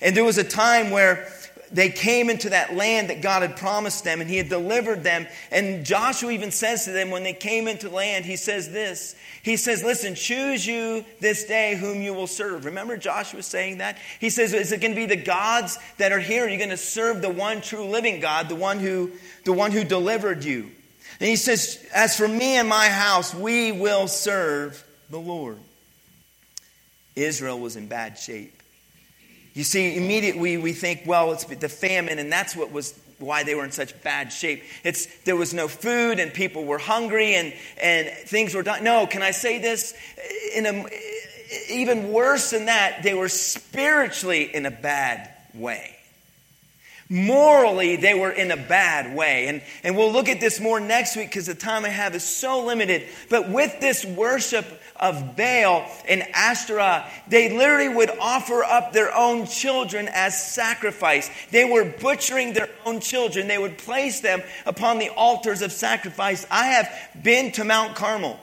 And 0.00 0.16
there 0.16 0.24
was 0.24 0.38
a 0.38 0.44
time 0.44 0.90
where 0.90 1.28
they 1.72 1.90
came 1.90 2.30
into 2.30 2.50
that 2.50 2.74
land 2.74 3.10
that 3.10 3.22
God 3.22 3.42
had 3.42 3.56
promised 3.56 4.04
them 4.04 4.20
and 4.20 4.30
He 4.30 4.36
had 4.36 4.48
delivered 4.48 5.02
them. 5.02 5.26
And 5.50 5.84
Joshua 5.84 6.30
even 6.30 6.50
says 6.50 6.84
to 6.84 6.92
them 6.92 7.10
when 7.10 7.22
they 7.22 7.32
came 7.32 7.68
into 7.68 7.88
land, 7.88 8.24
He 8.24 8.36
says 8.36 8.70
this 8.70 9.16
He 9.42 9.56
says, 9.56 9.82
Listen, 9.82 10.14
choose 10.14 10.66
you 10.66 11.04
this 11.20 11.44
day 11.44 11.74
whom 11.74 12.02
you 12.02 12.14
will 12.14 12.26
serve. 12.26 12.64
Remember 12.64 12.96
Joshua 12.96 13.42
saying 13.42 13.78
that? 13.78 13.98
He 14.20 14.30
says, 14.30 14.52
Is 14.52 14.72
it 14.72 14.80
going 14.80 14.92
to 14.92 14.96
be 14.96 15.06
the 15.06 15.16
gods 15.16 15.78
that 15.98 16.12
are 16.12 16.20
here? 16.20 16.46
Are 16.46 16.48
you 16.48 16.58
going 16.58 16.70
to 16.70 16.76
serve 16.76 17.22
the 17.22 17.30
one 17.30 17.60
true 17.60 17.86
living 17.86 18.20
God, 18.20 18.48
the 18.48 18.54
one 18.54 18.78
who, 18.78 19.10
the 19.44 19.52
one 19.52 19.72
who 19.72 19.84
delivered 19.84 20.44
you? 20.44 20.70
And 21.18 21.28
he 21.28 21.36
says, 21.36 21.84
As 21.94 22.16
for 22.16 22.28
me 22.28 22.56
and 22.56 22.68
my 22.68 22.88
house, 22.88 23.34
we 23.34 23.72
will 23.72 24.08
serve 24.08 24.84
the 25.10 25.18
Lord. 25.18 25.58
Israel 27.14 27.58
was 27.58 27.76
in 27.76 27.86
bad 27.88 28.18
shape. 28.18 28.55
You 29.56 29.64
see, 29.64 29.96
immediately 29.96 30.58
we 30.58 30.74
think, 30.74 31.04
well, 31.06 31.32
it's 31.32 31.44
the 31.46 31.70
famine, 31.70 32.18
and 32.18 32.30
that's 32.30 32.54
what 32.54 32.70
was 32.70 32.92
why 33.18 33.42
they 33.42 33.54
were 33.54 33.64
in 33.64 33.70
such 33.70 33.98
bad 34.02 34.30
shape. 34.30 34.62
It's 34.84 35.06
there 35.22 35.34
was 35.34 35.54
no 35.54 35.66
food 35.66 36.20
and 36.20 36.34
people 36.34 36.66
were 36.66 36.76
hungry 36.76 37.34
and, 37.34 37.54
and 37.80 38.10
things 38.28 38.54
were 38.54 38.62
done. 38.62 38.84
No, 38.84 39.06
can 39.06 39.22
I 39.22 39.30
say 39.30 39.58
this? 39.58 39.94
In 40.54 40.66
a, 40.66 40.84
even 41.70 42.12
worse 42.12 42.50
than 42.50 42.66
that, 42.66 43.02
they 43.02 43.14
were 43.14 43.30
spiritually 43.30 44.54
in 44.54 44.66
a 44.66 44.70
bad 44.70 45.32
way. 45.54 45.95
Morally, 47.08 47.94
they 47.94 48.14
were 48.14 48.32
in 48.32 48.50
a 48.50 48.56
bad 48.56 49.16
way. 49.16 49.46
And, 49.46 49.62
and 49.84 49.96
we'll 49.96 50.12
look 50.12 50.28
at 50.28 50.40
this 50.40 50.58
more 50.58 50.80
next 50.80 51.16
week 51.16 51.28
because 51.28 51.46
the 51.46 51.54
time 51.54 51.84
I 51.84 51.88
have 51.88 52.16
is 52.16 52.24
so 52.24 52.64
limited. 52.64 53.04
But 53.30 53.48
with 53.48 53.78
this 53.80 54.04
worship 54.04 54.66
of 54.96 55.36
Baal 55.36 55.88
and 56.08 56.24
Ashtoreth, 56.34 57.04
they 57.28 57.56
literally 57.56 57.88
would 57.88 58.10
offer 58.18 58.64
up 58.64 58.92
their 58.92 59.14
own 59.14 59.46
children 59.46 60.08
as 60.12 60.52
sacrifice. 60.52 61.30
They 61.52 61.64
were 61.64 61.84
butchering 61.84 62.54
their 62.54 62.70
own 62.84 62.98
children. 62.98 63.46
They 63.46 63.58
would 63.58 63.78
place 63.78 64.20
them 64.20 64.42
upon 64.64 64.98
the 64.98 65.10
altars 65.10 65.62
of 65.62 65.70
sacrifice. 65.70 66.44
I 66.50 66.66
have 66.66 66.90
been 67.22 67.52
to 67.52 67.64
Mount 67.64 67.94
Carmel. 67.94 68.40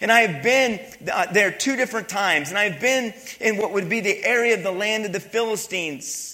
And 0.00 0.12
I 0.12 0.20
have 0.20 0.42
been 0.42 0.80
uh, 1.10 1.32
there 1.32 1.50
two 1.50 1.74
different 1.74 2.08
times. 2.08 2.50
And 2.50 2.58
I've 2.58 2.80
been 2.80 3.12
in 3.40 3.56
what 3.56 3.72
would 3.72 3.88
be 3.88 4.00
the 4.00 4.24
area 4.24 4.54
of 4.54 4.62
the 4.62 4.72
land 4.72 5.04
of 5.04 5.12
the 5.12 5.20
Philistines. 5.20 6.33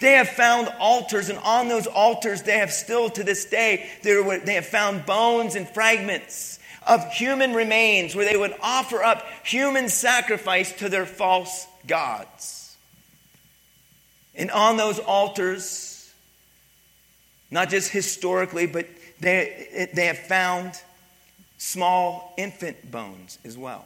They 0.00 0.12
have 0.12 0.28
found 0.28 0.68
altars, 0.78 1.28
and 1.28 1.38
on 1.40 1.68
those 1.68 1.86
altars, 1.86 2.42
they 2.42 2.58
have 2.58 2.72
still 2.72 3.10
to 3.10 3.24
this 3.24 3.44
day, 3.46 3.90
they 4.02 4.54
have 4.54 4.66
found 4.66 5.04
bones 5.06 5.56
and 5.56 5.68
fragments 5.68 6.58
of 6.86 7.12
human 7.12 7.52
remains 7.52 8.14
where 8.14 8.24
they 8.24 8.36
would 8.36 8.54
offer 8.62 9.02
up 9.02 9.24
human 9.44 9.88
sacrifice 9.88 10.72
to 10.72 10.88
their 10.88 11.04
false 11.04 11.66
gods. 11.86 12.76
And 14.34 14.50
on 14.52 14.76
those 14.76 15.00
altars, 15.00 16.12
not 17.50 17.68
just 17.68 17.90
historically, 17.90 18.66
but 18.66 18.86
they, 19.20 19.88
they 19.92 20.06
have 20.06 20.18
found 20.18 20.80
small 21.58 22.34
infant 22.36 22.88
bones 22.88 23.38
as 23.44 23.58
well 23.58 23.84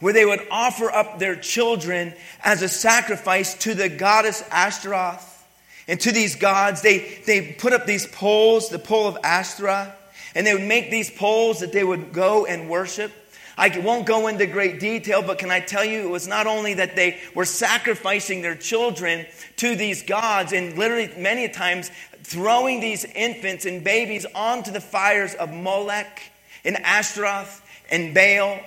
where 0.00 0.12
they 0.12 0.24
would 0.24 0.46
offer 0.50 0.90
up 0.90 1.18
their 1.18 1.36
children 1.36 2.14
as 2.42 2.62
a 2.62 2.68
sacrifice 2.68 3.54
to 3.54 3.74
the 3.74 3.88
goddess 3.88 4.42
Ashtaroth 4.50 5.44
and 5.88 6.00
to 6.00 6.12
these 6.12 6.36
gods. 6.36 6.82
They, 6.82 7.20
they 7.26 7.52
put 7.52 7.72
up 7.72 7.86
these 7.86 8.06
poles, 8.06 8.68
the 8.68 8.78
pole 8.78 9.08
of 9.08 9.18
Ashtaroth, 9.24 9.92
and 10.34 10.46
they 10.46 10.54
would 10.54 10.62
make 10.62 10.90
these 10.90 11.10
poles 11.10 11.60
that 11.60 11.72
they 11.72 11.82
would 11.82 12.12
go 12.12 12.46
and 12.46 12.68
worship. 12.68 13.12
I 13.56 13.76
won't 13.80 14.06
go 14.06 14.28
into 14.28 14.46
great 14.46 14.78
detail, 14.78 15.20
but 15.20 15.38
can 15.38 15.50
I 15.50 15.58
tell 15.58 15.84
you, 15.84 16.02
it 16.02 16.10
was 16.10 16.28
not 16.28 16.46
only 16.46 16.74
that 16.74 16.94
they 16.94 17.18
were 17.34 17.44
sacrificing 17.44 18.40
their 18.40 18.54
children 18.54 19.26
to 19.56 19.74
these 19.74 20.04
gods, 20.04 20.52
and 20.52 20.78
literally 20.78 21.10
many 21.16 21.48
times 21.48 21.90
throwing 22.22 22.78
these 22.78 23.04
infants 23.04 23.64
and 23.64 23.82
babies 23.82 24.26
onto 24.32 24.70
the 24.70 24.80
fires 24.80 25.34
of 25.34 25.52
Molech 25.52 26.22
and 26.64 26.76
Ashtaroth 26.76 27.60
and 27.90 28.14
Baal 28.14 28.60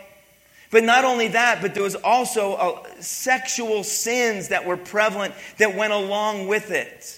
but 0.71 0.83
not 0.85 1.03
only 1.03 1.27
that, 1.29 1.61
but 1.61 1.73
there 1.73 1.83
was 1.83 1.95
also 1.95 2.53
uh, 2.53 2.83
sexual 3.01 3.83
sins 3.83 4.47
that 4.47 4.65
were 4.65 4.77
prevalent 4.77 5.33
that 5.57 5.75
went 5.75 5.91
along 5.91 6.47
with 6.47 6.71
it. 6.71 7.17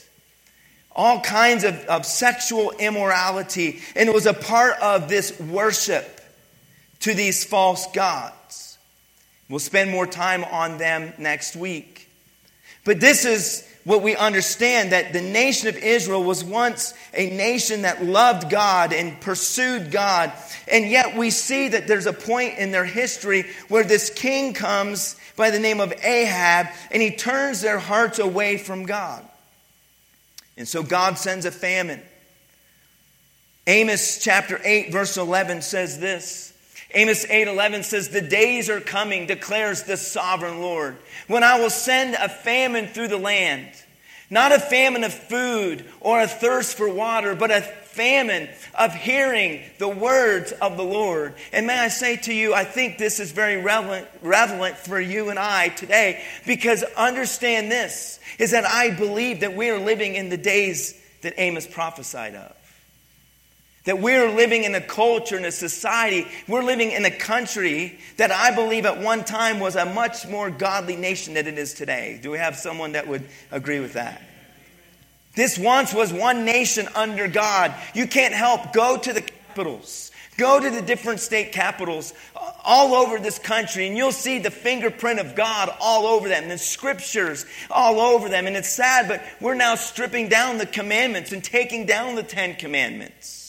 All 0.95 1.21
kinds 1.21 1.63
of, 1.63 1.75
of 1.85 2.05
sexual 2.05 2.71
immorality. 2.71 3.79
And 3.95 4.09
it 4.09 4.13
was 4.13 4.25
a 4.25 4.33
part 4.33 4.77
of 4.79 5.07
this 5.07 5.39
worship 5.39 6.21
to 7.01 7.13
these 7.13 7.43
false 7.43 7.87
gods. 7.91 8.77
We'll 9.49 9.59
spend 9.59 9.91
more 9.91 10.07
time 10.07 10.43
on 10.43 10.77
them 10.77 11.13
next 11.17 11.55
week. 11.55 12.09
But 12.85 12.99
this 12.99 13.25
is 13.25 13.67
what 13.83 14.01
we 14.01 14.15
understand 14.15 14.91
that 14.91 15.11
the 15.11 15.21
nation 15.21 15.67
of 15.67 15.75
Israel 15.77 16.23
was 16.23 16.43
once 16.43 16.93
a 17.13 17.29
nation 17.29 17.81
that 17.81 18.03
loved 18.03 18.49
God 18.49 18.93
and 18.93 19.19
pursued 19.19 19.91
God. 19.91 20.31
And 20.71 20.89
yet 20.89 21.17
we 21.17 21.29
see 21.31 21.67
that 21.69 21.87
there's 21.87 22.05
a 22.05 22.13
point 22.13 22.57
in 22.57 22.71
their 22.71 22.85
history 22.85 23.45
where 23.67 23.83
this 23.83 24.09
king 24.09 24.53
comes 24.53 25.17
by 25.35 25.49
the 25.49 25.59
name 25.59 25.81
of 25.81 25.93
Ahab 26.03 26.67
and 26.91 27.01
he 27.01 27.11
turns 27.11 27.61
their 27.61 27.79
hearts 27.79 28.19
away 28.19 28.57
from 28.57 28.85
God. 28.85 29.25
And 30.55 30.67
so 30.67 30.81
God 30.83 31.17
sends 31.17 31.45
a 31.45 31.51
famine. 31.51 32.01
Amos 33.67 34.19
chapter 34.23 34.59
8, 34.63 34.91
verse 34.91 35.17
11 35.17 35.61
says 35.61 35.99
this. 35.99 36.52
Amos 36.93 37.25
8:11 37.25 37.83
says, 37.83 38.09
"The 38.09 38.21
days 38.21 38.69
are 38.69 38.79
coming," 38.79 39.25
declares 39.25 39.83
the 39.83 39.97
sovereign 39.97 40.61
Lord, 40.61 40.97
"when 41.27 41.43
I 41.43 41.59
will 41.59 41.69
send 41.69 42.15
a 42.15 42.29
famine 42.29 42.87
through 42.87 43.07
the 43.07 43.17
land, 43.17 43.67
not 44.29 44.51
a 44.51 44.59
famine 44.59 45.03
of 45.03 45.13
food 45.13 45.85
or 45.99 46.21
a 46.21 46.27
thirst 46.27 46.77
for 46.77 46.87
water, 46.87 47.33
but 47.35 47.51
a 47.51 47.61
famine 47.61 48.49
of 48.75 48.93
hearing 48.93 49.61
the 49.79 49.87
words 49.87 50.51
of 50.53 50.77
the 50.77 50.83
Lord." 50.83 51.33
And 51.51 51.65
may 51.65 51.79
I 51.79 51.87
say 51.87 52.15
to 52.17 52.33
you, 52.33 52.53
I 52.53 52.63
think 52.63 52.97
this 52.97 53.19
is 53.19 53.31
very 53.31 53.57
relevant, 53.57 54.07
relevant 54.21 54.77
for 54.77 54.99
you 54.99 55.29
and 55.29 55.39
I 55.39 55.69
today 55.69 56.21
because 56.45 56.83
understand 56.95 57.71
this 57.71 58.19
is 58.37 58.51
that 58.51 58.65
I 58.65 58.91
believe 58.91 59.39
that 59.39 59.55
we 59.55 59.69
are 59.69 59.79
living 59.79 60.15
in 60.15 60.29
the 60.29 60.37
days 60.37 60.93
that 61.21 61.33
Amos 61.37 61.65
prophesied 61.65 62.35
of. 62.35 62.51
That 63.85 63.99
we're 63.99 64.29
living 64.29 64.63
in 64.63 64.73
a 64.75 64.81
culture, 64.81 65.37
in 65.37 65.43
a 65.43 65.51
society, 65.51 66.25
we're 66.47 66.63
living 66.63 66.91
in 66.91 67.03
a 67.03 67.11
country 67.11 67.99
that 68.15 68.31
I 68.31 68.55
believe 68.55 68.85
at 68.85 69.01
one 69.01 69.25
time 69.25 69.59
was 69.59 69.75
a 69.75 69.85
much 69.85 70.25
more 70.27 70.49
godly 70.49 70.95
nation 70.95 71.33
than 71.33 71.47
it 71.47 71.57
is 71.57 71.73
today. 71.73 72.19
Do 72.21 72.31
we 72.31 72.37
have 72.37 72.55
someone 72.55 72.93
that 72.93 73.07
would 73.07 73.27
agree 73.51 73.81
with 73.81 73.93
that? 73.93 74.21
This 75.35 75.57
once 75.57 75.93
was 75.93 76.13
one 76.13 76.45
nation 76.45 76.87
under 76.95 77.27
God. 77.27 77.73
You 77.93 78.07
can't 78.07 78.33
help. 78.33 78.71
Go 78.71 78.97
to 78.97 79.13
the 79.13 79.21
capitals. 79.21 80.11
Go 80.37 80.59
to 80.59 80.69
the 80.69 80.81
different 80.81 81.19
state 81.19 81.51
capitals 81.51 82.13
all 82.63 82.95
over 82.95 83.19
this 83.19 83.37
country, 83.37 83.87
and 83.87 83.97
you'll 83.97 84.11
see 84.11 84.39
the 84.39 84.49
fingerprint 84.49 85.19
of 85.19 85.35
God 85.35 85.69
all 85.79 86.07
over 86.07 86.27
them, 86.27 86.47
the 86.47 86.57
scriptures 86.57 87.45
all 87.69 87.99
over 87.99 88.29
them. 88.29 88.47
And 88.47 88.55
it's 88.55 88.69
sad, 88.69 89.07
but 89.07 89.21
we're 89.41 89.53
now 89.53 89.75
stripping 89.75 90.29
down 90.29 90.57
the 90.57 90.65
commandments 90.65 91.33
and 91.33 91.43
taking 91.43 91.85
down 91.85 92.15
the 92.15 92.23
Ten 92.23 92.55
Commandments. 92.55 93.42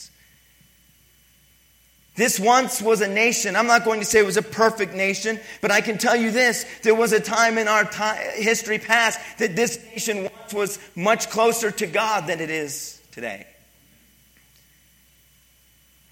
This 2.17 2.39
once 2.39 2.81
was 2.81 3.01
a 3.01 3.09
nation. 3.09 3.57
I'm 3.57 3.67
not 3.67 3.85
going 3.85 3.99
to 3.99 4.07
say 4.07 4.21
it 4.21 4.27
was 4.27 4.37
a 4.37 4.43
perfect 4.43 4.95
nation, 4.95 5.41
but 5.61 5.73
I 5.73 5.81
can 5.81 5.99
tell 5.99 6.15
you 6.15 6.31
this. 6.31 6.65
There 6.83 6.95
was 6.95 7.13
a 7.13 7.19
time 7.19 7.59
in 7.59 7.67
our 7.67 7.85
time, 7.85 8.19
history 8.35 8.79
past 8.79 9.19
that 9.39 9.57
this 9.57 9.83
nation 9.93 10.23
once 10.23 10.55
was 10.55 10.79
much 10.95 11.29
closer 11.29 11.73
to 11.73 11.87
God 11.87 12.29
than 12.29 12.41
it 12.41 12.51
is 12.51 13.03
today. 13.11 13.47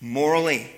Morally. 0.01 0.69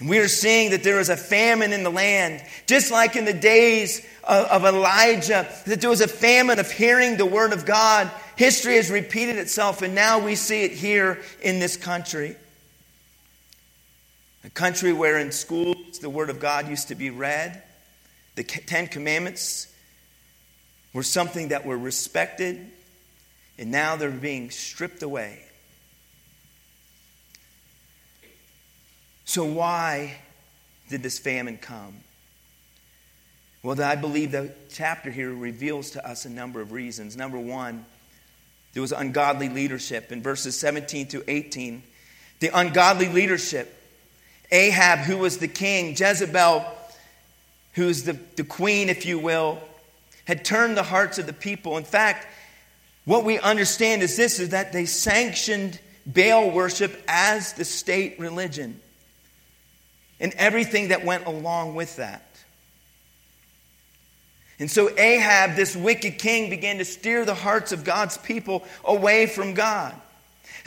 And 0.00 0.08
we 0.08 0.18
are 0.18 0.28
seeing 0.28 0.70
that 0.70 0.82
there 0.82 1.00
is 1.00 1.10
a 1.10 1.16
famine 1.16 1.74
in 1.74 1.82
the 1.82 1.90
land, 1.90 2.42
just 2.66 2.90
like 2.90 3.16
in 3.16 3.26
the 3.26 3.34
days 3.34 3.98
of, 4.24 4.46
of 4.46 4.64
Elijah, 4.64 5.46
that 5.66 5.82
there 5.82 5.90
was 5.90 6.00
a 6.00 6.08
famine 6.08 6.58
of 6.58 6.70
hearing 6.70 7.18
the 7.18 7.26
word 7.26 7.52
of 7.52 7.66
God. 7.66 8.10
History 8.36 8.76
has 8.76 8.90
repeated 8.90 9.36
itself, 9.36 9.82
and 9.82 9.94
now 9.94 10.24
we 10.24 10.36
see 10.36 10.62
it 10.62 10.72
here 10.72 11.20
in 11.42 11.58
this 11.58 11.76
country. 11.76 12.36
A 14.48 14.50
country 14.50 14.94
where 14.94 15.18
in 15.18 15.30
schools 15.30 15.98
the 16.00 16.08
Word 16.08 16.30
of 16.30 16.40
God 16.40 16.68
used 16.68 16.88
to 16.88 16.94
be 16.94 17.10
read, 17.10 17.62
the 18.34 18.42
Ten 18.42 18.86
Commandments 18.86 19.70
were 20.94 21.02
something 21.02 21.48
that 21.48 21.66
were 21.66 21.76
respected, 21.76 22.66
and 23.58 23.70
now 23.70 23.96
they're 23.96 24.10
being 24.10 24.50
stripped 24.50 25.02
away. 25.02 25.42
So, 29.26 29.44
why 29.44 30.16
did 30.88 31.02
this 31.02 31.18
famine 31.18 31.58
come? 31.58 31.96
Well, 33.62 33.82
I 33.82 33.96
believe 33.96 34.32
the 34.32 34.54
chapter 34.72 35.10
here 35.10 35.30
reveals 35.30 35.90
to 35.90 36.08
us 36.08 36.24
a 36.24 36.30
number 36.30 36.62
of 36.62 36.72
reasons. 36.72 37.18
Number 37.18 37.38
one, 37.38 37.84
there 38.72 38.80
was 38.80 38.92
ungodly 38.92 39.50
leadership. 39.50 40.10
In 40.10 40.22
verses 40.22 40.58
17 40.58 41.08
to 41.08 41.22
18, 41.28 41.82
the 42.40 42.48
ungodly 42.58 43.10
leadership 43.10 43.74
Ahab, 44.50 45.00
who 45.00 45.18
was 45.18 45.38
the 45.38 45.48
king, 45.48 45.94
Jezebel, 45.96 46.64
who's 47.74 48.04
the, 48.04 48.18
the 48.36 48.44
queen, 48.44 48.88
if 48.88 49.06
you 49.06 49.18
will, 49.18 49.58
had 50.24 50.44
turned 50.44 50.76
the 50.76 50.82
hearts 50.82 51.18
of 51.18 51.26
the 51.26 51.32
people. 51.32 51.76
In 51.76 51.84
fact, 51.84 52.26
what 53.04 53.24
we 53.24 53.38
understand 53.38 54.02
is 54.02 54.16
this 54.16 54.40
is 54.40 54.50
that 54.50 54.72
they 54.72 54.84
sanctioned 54.84 55.78
Baal 56.06 56.50
worship 56.50 57.02
as 57.06 57.52
the 57.54 57.64
state 57.64 58.18
religion 58.18 58.80
and 60.20 60.32
everything 60.34 60.88
that 60.88 61.04
went 61.04 61.26
along 61.26 61.74
with 61.74 61.96
that. 61.96 62.22
And 64.58 64.70
so 64.70 64.90
Ahab, 64.98 65.54
this 65.54 65.76
wicked 65.76 66.18
king, 66.18 66.50
began 66.50 66.78
to 66.78 66.84
steer 66.84 67.24
the 67.24 67.34
hearts 67.34 67.70
of 67.70 67.84
God's 67.84 68.18
people 68.18 68.64
away 68.84 69.26
from 69.26 69.54
God. 69.54 69.94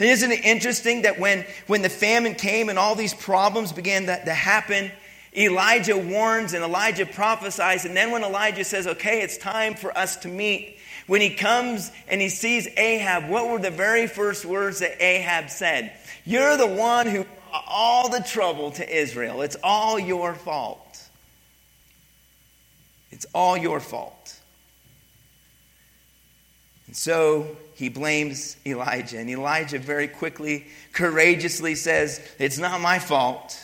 Isn't 0.04 0.32
it 0.32 0.44
interesting 0.44 1.02
that 1.02 1.18
when, 1.18 1.44
when 1.66 1.82
the 1.82 1.88
famine 1.88 2.34
came 2.34 2.68
and 2.68 2.78
all 2.78 2.94
these 2.94 3.14
problems 3.14 3.72
began 3.72 4.06
to, 4.06 4.24
to 4.24 4.34
happen, 4.34 4.90
Elijah 5.36 5.96
warns 5.96 6.52
and 6.52 6.62
Elijah 6.62 7.06
prophesies. 7.06 7.84
And 7.84 7.96
then 7.96 8.10
when 8.10 8.22
Elijah 8.22 8.64
says, 8.64 8.86
okay, 8.86 9.22
it's 9.22 9.38
time 9.38 9.74
for 9.74 9.96
us 9.96 10.16
to 10.16 10.28
meet, 10.28 10.78
when 11.06 11.20
he 11.20 11.30
comes 11.30 11.90
and 12.08 12.20
he 12.20 12.28
sees 12.28 12.68
Ahab, 12.76 13.28
what 13.28 13.48
were 13.48 13.58
the 13.58 13.70
very 13.70 14.06
first 14.06 14.44
words 14.44 14.80
that 14.80 15.02
Ahab 15.02 15.50
said? 15.50 15.92
You're 16.24 16.56
the 16.56 16.66
one 16.66 17.06
who 17.06 17.26
all 17.52 18.08
the 18.08 18.20
trouble 18.20 18.70
to 18.72 18.88
Israel. 18.88 19.42
It's 19.42 19.56
all 19.62 19.98
your 19.98 20.34
fault. 20.34 20.78
It's 23.10 23.26
all 23.34 23.56
your 23.56 23.80
fault. 23.80 24.38
And 26.86 26.96
so 26.96 27.56
he 27.82 27.88
blames 27.88 28.56
Elijah. 28.64 29.18
And 29.18 29.28
Elijah 29.28 29.78
very 29.80 30.06
quickly, 30.06 30.66
courageously 30.92 31.74
says, 31.74 32.20
It's 32.38 32.58
not 32.58 32.80
my 32.80 33.00
fault 33.00 33.58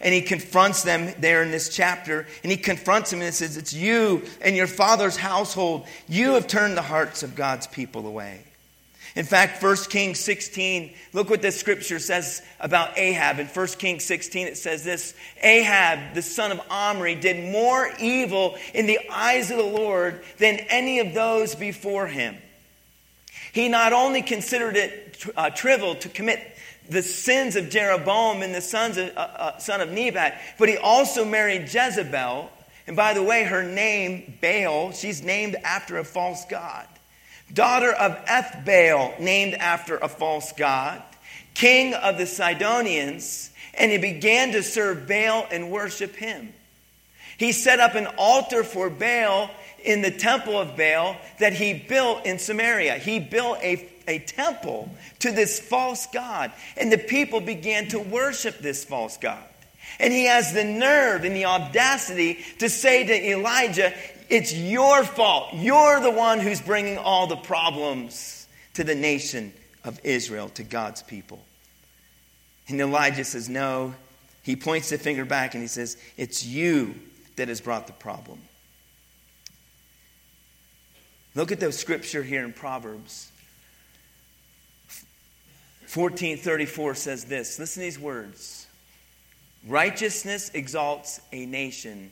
and 0.00 0.12
he 0.12 0.20
confronts 0.20 0.82
them 0.82 1.12
there 1.18 1.42
in 1.42 1.50
this 1.50 1.74
chapter. 1.74 2.26
And 2.42 2.52
he 2.52 2.58
confronts 2.58 3.10
them 3.10 3.22
and 3.22 3.34
says, 3.34 3.56
It's 3.56 3.72
you 3.72 4.22
and 4.40 4.54
your 4.54 4.66
father's 4.66 5.16
household. 5.16 5.86
You 6.06 6.34
have 6.34 6.46
turned 6.46 6.76
the 6.76 6.82
hearts 6.82 7.22
of 7.22 7.34
God's 7.34 7.66
people 7.66 8.06
away. 8.06 8.44
In 9.16 9.24
fact, 9.24 9.62
1 9.62 9.76
Kings 9.88 10.20
16, 10.20 10.94
look 11.14 11.30
what 11.30 11.40
the 11.40 11.50
scripture 11.50 11.98
says 11.98 12.42
about 12.60 12.98
Ahab. 12.98 13.38
In 13.38 13.46
1 13.46 13.66
Kings 13.78 14.04
16, 14.04 14.46
it 14.46 14.58
says 14.58 14.84
this 14.84 15.14
Ahab, 15.42 16.14
the 16.14 16.20
son 16.20 16.52
of 16.52 16.60
Omri, 16.70 17.14
did 17.14 17.50
more 17.50 17.90
evil 17.98 18.56
in 18.74 18.86
the 18.86 19.00
eyes 19.10 19.50
of 19.50 19.56
the 19.56 19.64
Lord 19.64 20.22
than 20.36 20.58
any 20.68 21.00
of 21.00 21.14
those 21.14 21.54
before 21.54 22.06
him. 22.06 22.36
He 23.56 23.70
not 23.70 23.94
only 23.94 24.20
considered 24.20 24.76
it 24.76 25.24
uh, 25.34 25.48
trivial 25.48 25.94
to 25.94 26.10
commit 26.10 26.58
the 26.90 27.00
sins 27.00 27.56
of 27.56 27.70
Jeroboam 27.70 28.42
and 28.42 28.54
the 28.54 28.60
sons 28.60 28.98
of, 28.98 29.16
uh, 29.16 29.20
uh, 29.20 29.56
son 29.56 29.80
of 29.80 29.90
Nebat, 29.90 30.38
but 30.58 30.68
he 30.68 30.76
also 30.76 31.24
married 31.24 31.62
Jezebel. 31.62 32.50
And 32.86 32.96
by 32.96 33.14
the 33.14 33.22
way, 33.22 33.44
her 33.44 33.62
name, 33.62 34.36
Baal, 34.42 34.92
she's 34.92 35.22
named 35.22 35.56
after 35.64 35.96
a 35.96 36.04
false 36.04 36.44
god. 36.44 36.86
Daughter 37.50 37.92
of 37.92 38.22
Ethbaal, 38.26 39.18
named 39.20 39.54
after 39.54 39.96
a 39.96 40.08
false 40.08 40.52
god. 40.52 41.02
King 41.54 41.94
of 41.94 42.18
the 42.18 42.26
Sidonians, 42.26 43.52
and 43.72 43.90
he 43.90 43.96
began 43.96 44.52
to 44.52 44.62
serve 44.62 45.08
Baal 45.08 45.46
and 45.50 45.70
worship 45.70 46.14
him. 46.14 46.52
He 47.38 47.52
set 47.52 47.80
up 47.80 47.94
an 47.94 48.06
altar 48.18 48.64
for 48.64 48.90
Baal 48.90 49.50
in 49.86 50.02
the 50.02 50.10
temple 50.10 50.58
of 50.58 50.76
Baal 50.76 51.16
that 51.38 51.52
he 51.52 51.72
built 51.74 52.26
in 52.26 52.38
Samaria. 52.38 52.98
He 52.98 53.20
built 53.20 53.58
a 53.62 53.88
a 54.08 54.18
temple 54.18 54.90
to 55.20 55.32
this 55.32 55.58
false 55.58 56.06
God. 56.06 56.52
And 56.76 56.92
the 56.92 56.98
people 56.98 57.40
began 57.40 57.88
to 57.88 57.98
worship 57.98 58.58
this 58.58 58.84
false 58.84 59.16
God. 59.16 59.42
And 59.98 60.12
he 60.12 60.26
has 60.26 60.52
the 60.52 60.64
nerve 60.64 61.24
and 61.24 61.34
the 61.34 61.46
audacity 61.46 62.44
to 62.58 62.68
say 62.68 63.06
to 63.06 63.30
Elijah, 63.30 63.92
It's 64.28 64.54
your 64.54 65.04
fault. 65.04 65.54
You're 65.54 66.00
the 66.00 66.10
one 66.10 66.40
who's 66.40 66.60
bringing 66.60 66.98
all 66.98 67.26
the 67.26 67.36
problems 67.36 68.46
to 68.74 68.84
the 68.84 68.94
nation 68.94 69.52
of 69.84 70.00
Israel, 70.04 70.48
to 70.50 70.62
God's 70.62 71.02
people. 71.02 71.42
And 72.68 72.80
Elijah 72.80 73.24
says, 73.24 73.48
No. 73.48 73.94
He 74.42 74.54
points 74.54 74.90
the 74.90 74.98
finger 74.98 75.24
back 75.24 75.54
and 75.54 75.62
he 75.62 75.68
says, 75.68 75.96
It's 76.16 76.44
you 76.44 76.94
that 77.36 77.48
has 77.48 77.60
brought 77.60 77.86
the 77.86 77.92
problem. 77.92 78.38
Look 81.36 81.52
at 81.52 81.60
the 81.60 81.70
scripture 81.70 82.22
here 82.22 82.46
in 82.46 82.54
Proverbs. 82.54 83.30
1434 85.80 86.94
says 86.94 87.24
this. 87.24 87.58
Listen 87.58 87.82
to 87.82 87.84
these 87.84 87.98
words. 87.98 88.66
Righteousness 89.68 90.50
exalts 90.54 91.20
a 91.32 91.44
nation 91.44 92.10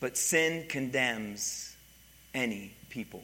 but 0.00 0.16
sin 0.16 0.66
condemns 0.68 1.76
any 2.34 2.74
people. 2.88 3.22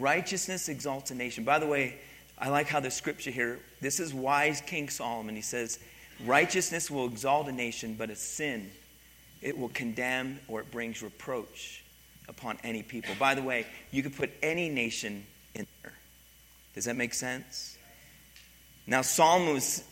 Righteousness 0.00 0.68
exalts 0.68 1.12
a 1.12 1.14
nation. 1.14 1.44
By 1.44 1.60
the 1.60 1.66
way 1.66 1.98
i 2.36 2.48
like 2.48 2.66
how 2.66 2.80
the 2.80 2.90
scripture 2.90 3.30
here 3.30 3.60
this 3.80 4.00
is 4.00 4.12
wise 4.12 4.60
king 4.66 4.88
solomon. 4.88 5.36
He 5.36 5.42
says 5.42 5.78
righteousness 6.26 6.90
will 6.90 7.06
exalt 7.06 7.46
a 7.46 7.52
nation 7.52 7.94
but 7.96 8.10
a 8.10 8.16
sin 8.16 8.72
it 9.40 9.56
will 9.56 9.68
condemn 9.68 10.40
or 10.48 10.60
it 10.60 10.72
brings 10.72 11.02
reproach 11.04 11.83
upon 12.28 12.58
any 12.64 12.82
people 12.82 13.14
by 13.18 13.34
the 13.34 13.42
way 13.42 13.66
you 13.90 14.02
could 14.02 14.16
put 14.16 14.30
any 14.42 14.68
nation 14.68 15.24
in 15.54 15.66
there 15.82 15.92
does 16.74 16.84
that 16.84 16.96
make 16.96 17.14
sense 17.14 17.76
now, 18.86 19.02
Solomon 19.02 19.54
was, 19.54 19.82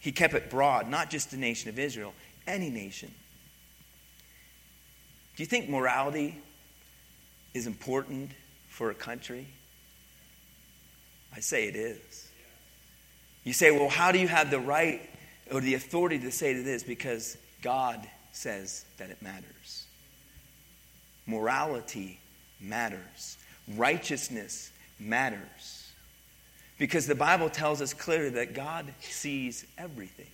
he 0.00 0.12
kept 0.12 0.34
it 0.34 0.50
broad, 0.50 0.88
not 0.88 1.10
just 1.10 1.30
the 1.30 1.36
nation 1.36 1.68
of 1.68 1.78
Israel, 1.78 2.14
any 2.46 2.70
nation. 2.70 3.12
Do 5.36 5.42
you 5.42 5.46
think 5.46 5.68
morality 5.68 6.36
is 7.54 7.66
important 7.66 8.30
for 8.68 8.90
a 8.90 8.94
country? 8.94 9.46
I 11.34 11.40
say 11.40 11.66
it 11.66 11.76
is. 11.76 12.28
You 13.44 13.52
say, 13.52 13.70
well, 13.70 13.88
how 13.88 14.12
do 14.12 14.18
you 14.18 14.28
have 14.28 14.50
the 14.50 14.60
right 14.60 15.08
or 15.50 15.60
the 15.60 15.74
authority 15.74 16.18
to 16.20 16.30
say 16.30 16.54
to 16.54 16.62
this? 16.62 16.82
Because 16.82 17.36
God 17.62 18.06
says 18.32 18.84
that 18.98 19.10
it 19.10 19.20
matters. 19.22 19.86
Morality 21.26 22.18
matters, 22.60 23.36
righteousness 23.76 24.70
matters. 24.98 25.90
Because 26.78 27.06
the 27.06 27.14
Bible 27.14 27.50
tells 27.50 27.82
us 27.82 27.92
clearly 27.92 28.30
that 28.30 28.54
God 28.54 28.86
sees 29.00 29.66
everything. 29.76 30.30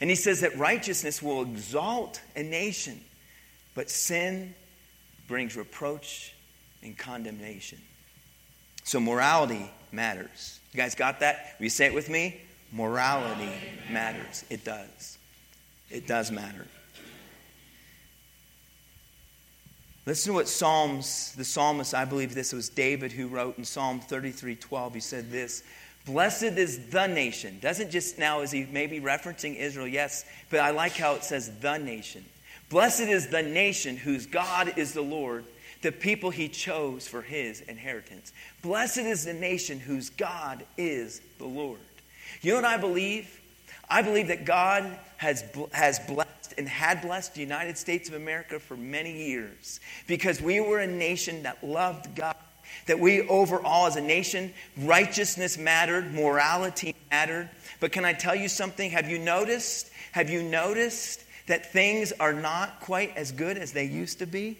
And 0.00 0.08
he 0.08 0.16
says 0.16 0.40
that 0.40 0.56
righteousness 0.56 1.22
will 1.22 1.42
exalt 1.42 2.20
a 2.34 2.42
nation, 2.42 3.00
but 3.74 3.90
sin 3.90 4.54
brings 5.28 5.56
reproach 5.56 6.34
and 6.82 6.96
condemnation. 6.96 7.78
So 8.84 8.98
morality 8.98 9.70
matters. 9.92 10.60
You 10.72 10.78
guys 10.78 10.94
got 10.94 11.20
that? 11.20 11.56
Will 11.58 11.64
you 11.64 11.70
say 11.70 11.86
it 11.86 11.94
with 11.94 12.08
me? 12.08 12.40
Morality 12.72 13.52
matters. 13.90 14.44
It 14.48 14.64
does. 14.64 15.18
It 15.90 16.06
does 16.06 16.30
matter. 16.30 16.66
Listen 20.06 20.32
to 20.32 20.34
what 20.34 20.48
Psalms, 20.48 21.34
the 21.36 21.44
psalmist, 21.44 21.94
I 21.94 22.04
believe 22.04 22.34
this 22.34 22.52
was 22.52 22.68
David 22.68 23.12
who 23.12 23.28
wrote 23.28 23.58
in 23.58 23.64
Psalm 23.64 24.00
33 24.00 24.56
12. 24.56 24.94
He 24.94 25.00
said 25.00 25.30
this 25.30 25.62
Blessed 26.06 26.42
is 26.42 26.88
the 26.88 27.06
nation. 27.06 27.58
Doesn't 27.60 27.90
just 27.90 28.18
now, 28.18 28.40
is 28.40 28.50
he 28.50 28.66
maybe 28.70 29.00
referencing 29.00 29.56
Israel? 29.56 29.86
Yes, 29.86 30.24
but 30.48 30.60
I 30.60 30.70
like 30.70 30.92
how 30.92 31.14
it 31.14 31.24
says 31.24 31.50
the 31.60 31.76
nation. 31.76 32.24
Blessed 32.70 33.02
is 33.02 33.28
the 33.28 33.42
nation 33.42 33.96
whose 33.96 34.26
God 34.26 34.72
is 34.76 34.94
the 34.94 35.02
Lord, 35.02 35.44
the 35.82 35.92
people 35.92 36.30
he 36.30 36.48
chose 36.48 37.06
for 37.06 37.20
his 37.20 37.60
inheritance. 37.62 38.32
Blessed 38.62 38.98
is 38.98 39.24
the 39.24 39.34
nation 39.34 39.78
whose 39.78 40.08
God 40.08 40.64
is 40.78 41.20
the 41.38 41.46
Lord. 41.46 41.80
You 42.40 42.52
know 42.52 42.58
what 42.58 42.64
I 42.64 42.76
believe? 42.78 43.40
I 43.88 44.02
believe 44.02 44.28
that 44.28 44.44
God 44.44 44.98
has, 45.16 45.44
has 45.72 45.98
blessed 45.98 46.39
and 46.58 46.68
had 46.68 47.02
blessed 47.02 47.34
the 47.34 47.40
United 47.40 47.78
States 47.78 48.08
of 48.08 48.14
America 48.14 48.58
for 48.58 48.76
many 48.76 49.28
years 49.28 49.80
because 50.06 50.40
we 50.40 50.60
were 50.60 50.78
a 50.78 50.86
nation 50.86 51.42
that 51.44 51.62
loved 51.64 52.14
God 52.14 52.36
that 52.86 52.98
we 52.98 53.26
overall 53.28 53.86
as 53.86 53.96
a 53.96 54.00
nation, 54.00 54.52
righteousness 54.78 55.58
mattered, 55.58 56.12
morality 56.12 56.94
mattered. 57.10 57.48
But 57.80 57.92
can 57.92 58.04
I 58.04 58.12
tell 58.12 58.34
you 58.34 58.48
something? 58.48 58.90
Have 58.90 59.08
you 59.08 59.18
noticed? 59.18 59.90
Have 60.12 60.30
you 60.30 60.42
noticed 60.42 61.24
that 61.46 61.72
things 61.72 62.12
are 62.20 62.32
not 62.32 62.80
quite 62.80 63.16
as 63.16 63.32
good 63.32 63.58
as 63.58 63.72
they 63.72 63.84
used 63.84 64.20
to 64.20 64.26
be? 64.26 64.58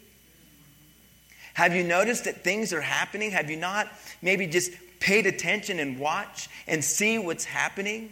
Have 1.55 1.75
you 1.75 1.83
noticed 1.83 2.25
that 2.25 2.43
things 2.43 2.73
are 2.73 2.81
happening? 2.81 3.33
Have 3.33 3.51
you 3.51 3.57
not 3.57 3.89
maybe 4.23 4.47
just 4.47 4.73
paid 5.01 5.27
attention 5.27 5.81
and 5.81 5.99
watch 5.99 6.49
and 6.67 6.85
see 6.85 7.19
what's 7.19 7.45
happening 7.45 8.11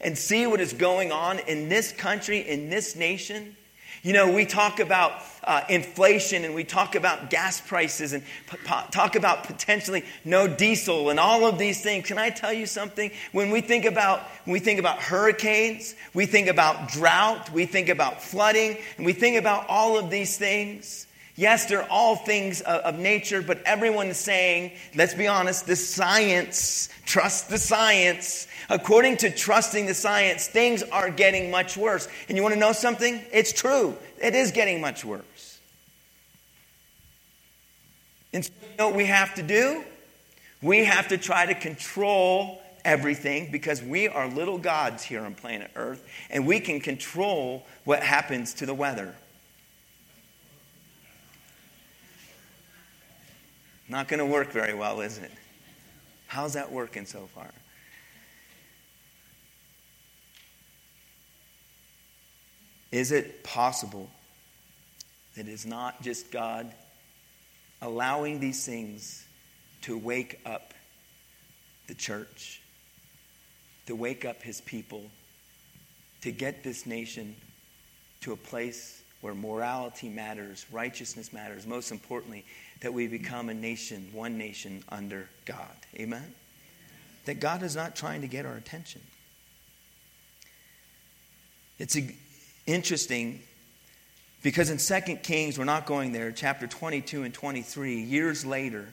and 0.00 0.16
see 0.16 0.46
what 0.46 0.60
is 0.60 0.72
going 0.72 1.12
on 1.12 1.38
in 1.40 1.68
this 1.68 1.92
country, 1.92 2.38
in 2.38 2.70
this 2.70 2.96
nation? 2.96 3.56
You 4.02 4.12
know, 4.12 4.32
we 4.32 4.46
talk 4.46 4.78
about 4.78 5.12
uh, 5.42 5.62
inflation 5.68 6.44
and 6.44 6.54
we 6.54 6.62
talk 6.62 6.94
about 6.94 7.30
gas 7.30 7.60
prices 7.60 8.12
and 8.12 8.22
p- 8.48 8.56
p- 8.56 8.90
talk 8.90 9.16
about 9.16 9.44
potentially 9.44 10.04
no 10.24 10.46
diesel 10.46 11.10
and 11.10 11.18
all 11.18 11.46
of 11.46 11.58
these 11.58 11.82
things. 11.82 12.06
Can 12.06 12.18
I 12.18 12.30
tell 12.30 12.52
you 12.52 12.66
something? 12.66 13.10
When 13.32 13.50
we 13.50 13.60
think 13.60 13.84
about 13.84 14.20
when 14.44 14.52
we 14.52 14.60
think 14.60 14.78
about 14.78 14.98
hurricanes, 14.98 15.94
we 16.14 16.26
think 16.26 16.48
about 16.48 16.88
drought, 16.88 17.50
we 17.52 17.66
think 17.66 17.88
about 17.88 18.22
flooding, 18.22 18.76
and 18.96 19.06
we 19.06 19.12
think 19.12 19.36
about 19.36 19.68
all 19.68 19.98
of 19.98 20.10
these 20.10 20.38
things. 20.38 21.06
Yes, 21.38 21.66
they're 21.66 21.88
all 21.88 22.16
things 22.16 22.62
of, 22.62 22.80
of 22.80 22.98
nature, 22.98 23.42
but 23.42 23.62
everyone 23.64 24.08
is 24.08 24.16
saying, 24.16 24.72
let's 24.96 25.14
be 25.14 25.28
honest, 25.28 25.68
the 25.68 25.76
science, 25.76 26.88
trust 27.06 27.48
the 27.48 27.58
science. 27.58 28.47
According 28.70 29.18
to 29.18 29.30
trusting 29.30 29.86
the 29.86 29.94
science, 29.94 30.46
things 30.46 30.82
are 30.82 31.10
getting 31.10 31.50
much 31.50 31.76
worse. 31.76 32.06
And 32.28 32.36
you 32.36 32.42
want 32.42 32.54
to 32.54 32.60
know 32.60 32.72
something? 32.72 33.22
It's 33.32 33.52
true. 33.52 33.96
It 34.22 34.34
is 34.34 34.52
getting 34.52 34.80
much 34.80 35.04
worse. 35.04 35.58
And 38.32 38.44
so 38.44 38.52
you 38.60 38.76
know 38.78 38.86
what 38.88 38.96
we 38.96 39.06
have 39.06 39.34
to 39.36 39.42
do? 39.42 39.84
We 40.60 40.84
have 40.84 41.08
to 41.08 41.18
try 41.18 41.46
to 41.46 41.54
control 41.54 42.60
everything 42.84 43.50
because 43.50 43.82
we 43.82 44.08
are 44.08 44.28
little 44.28 44.58
gods 44.58 45.02
here 45.02 45.22
on 45.22 45.34
planet 45.34 45.70
Earth 45.74 46.06
and 46.30 46.46
we 46.46 46.60
can 46.60 46.80
control 46.80 47.66
what 47.84 48.02
happens 48.02 48.54
to 48.54 48.66
the 48.66 48.74
weather. 48.74 49.14
Not 53.88 54.08
going 54.08 54.18
to 54.18 54.26
work 54.26 54.52
very 54.52 54.74
well, 54.74 55.00
is 55.00 55.16
it? 55.16 55.30
How's 56.26 56.52
that 56.52 56.70
working 56.70 57.06
so 57.06 57.28
far? 57.34 57.50
Is 62.90 63.12
it 63.12 63.44
possible 63.44 64.08
that 65.36 65.46
it 65.46 65.52
is 65.52 65.66
not 65.66 66.02
just 66.02 66.30
God 66.30 66.72
allowing 67.82 68.40
these 68.40 68.64
things 68.64 69.26
to 69.82 69.96
wake 69.96 70.40
up 70.44 70.74
the 71.86 71.94
church, 71.94 72.60
to 73.86 73.94
wake 73.94 74.24
up 74.24 74.42
his 74.42 74.60
people, 74.60 75.02
to 76.22 76.32
get 76.32 76.64
this 76.64 76.86
nation 76.86 77.36
to 78.22 78.32
a 78.32 78.36
place 78.36 79.02
where 79.20 79.34
morality 79.34 80.08
matters, 80.08 80.66
righteousness 80.70 81.32
matters, 81.32 81.66
most 81.66 81.90
importantly, 81.90 82.44
that 82.80 82.92
we 82.92 83.06
become 83.06 83.48
a 83.48 83.54
nation, 83.54 84.08
one 84.12 84.38
nation 84.38 84.82
under 84.88 85.28
God. 85.44 85.76
Amen? 85.96 86.34
That 87.24 87.40
God 87.40 87.62
is 87.62 87.74
not 87.74 87.96
trying 87.96 88.20
to 88.20 88.28
get 88.28 88.46
our 88.46 88.56
attention. 88.56 89.00
It's 91.78 91.96
interesting 92.68 93.40
because 94.42 94.70
in 94.70 94.78
2 94.78 95.16
Kings, 95.16 95.58
we're 95.58 95.64
not 95.64 95.86
going 95.86 96.12
there, 96.12 96.30
chapter 96.30 96.66
22 96.66 97.24
and 97.24 97.34
23, 97.34 98.00
years 98.00 98.46
later, 98.46 98.86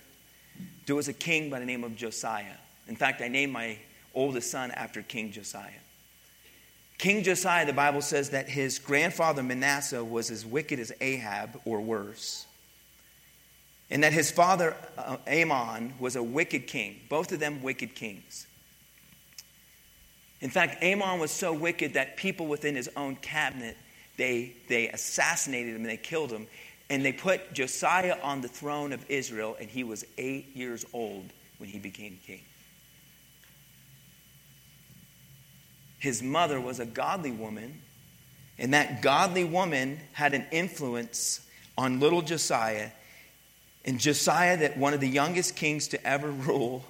there 0.85 0.95
was 0.95 1.07
a 1.07 1.13
king 1.13 1.49
by 1.49 1.59
the 1.59 1.65
name 1.65 1.83
of 1.83 1.95
Josiah. 1.95 2.57
In 2.88 2.95
fact, 2.95 3.21
I 3.21 3.27
named 3.27 3.53
my 3.53 3.77
oldest 4.13 4.49
son 4.49 4.71
after 4.71 5.01
King 5.01 5.31
Josiah. 5.31 5.69
King 6.97 7.23
Josiah, 7.23 7.65
the 7.65 7.73
Bible 7.73 8.01
says 8.01 8.29
that 8.29 8.47
his 8.47 8.79
grandfather 8.79 9.43
Manasseh 9.43 10.03
was 10.03 10.31
as 10.31 10.45
wicked 10.45 10.79
as 10.79 10.93
Ahab 11.01 11.59
or 11.65 11.81
worse. 11.81 12.47
And 13.91 14.03
that 14.03 14.13
his 14.13 14.31
father 14.31 14.75
uh, 14.97 15.17
Amon 15.27 15.93
was 15.99 16.15
a 16.15 16.23
wicked 16.23 16.67
king. 16.67 17.01
Both 17.09 17.31
of 17.31 17.39
them 17.39 17.61
wicked 17.61 17.93
kings. 17.93 18.47
In 20.45 20.51
fact, 20.51 20.84
Amon 20.84 21.19
was 21.19 21.31
so 21.31 21.51
wicked 21.51 21.95
that 21.95 22.17
people 22.17 22.45
within 22.45 22.75
his 22.75 22.88
own 22.95 23.15
cabinet, 23.15 23.75
they, 24.15 24.53
they 24.69 24.88
assassinated 24.89 25.71
him 25.71 25.81
and 25.81 25.89
they 25.89 25.97
killed 25.97 26.29
him. 26.29 26.45
And 26.88 27.03
they 27.03 27.13
put 27.13 27.51
Josiah 27.51 28.15
on 28.21 28.41
the 28.41 28.47
throne 28.47 28.93
of 28.93 29.03
Israel, 29.10 29.58
and 29.60 29.67
he 29.67 29.84
was 29.84 30.05
eight 30.19 30.55
years 30.55 30.86
old 30.93 31.25
when 31.58 31.67
he 31.67 31.79
became 31.79 32.19
king. 32.27 32.41
His 35.97 36.21
mother 36.21 36.62
was 36.62 36.79
a 36.79 36.86
godly 36.86 37.31
woman, 37.31 37.81
and 38.60 38.75
that 38.75 39.01
godly 39.01 39.45
woman 39.45 39.97
had 40.13 40.36
an 40.36 40.45
influence 40.51 41.43
on 41.75 41.99
little 41.99 42.21
Josiah. 42.21 42.91
And 43.84 43.99
Josiah, 43.99 44.58
that 44.58 44.77
one 44.77 44.93
of 44.93 44.99
the 44.99 45.10
youngest 45.10 45.55
kings 45.55 45.88
to 45.88 46.08
ever 46.08 46.29
rule, 46.31 46.86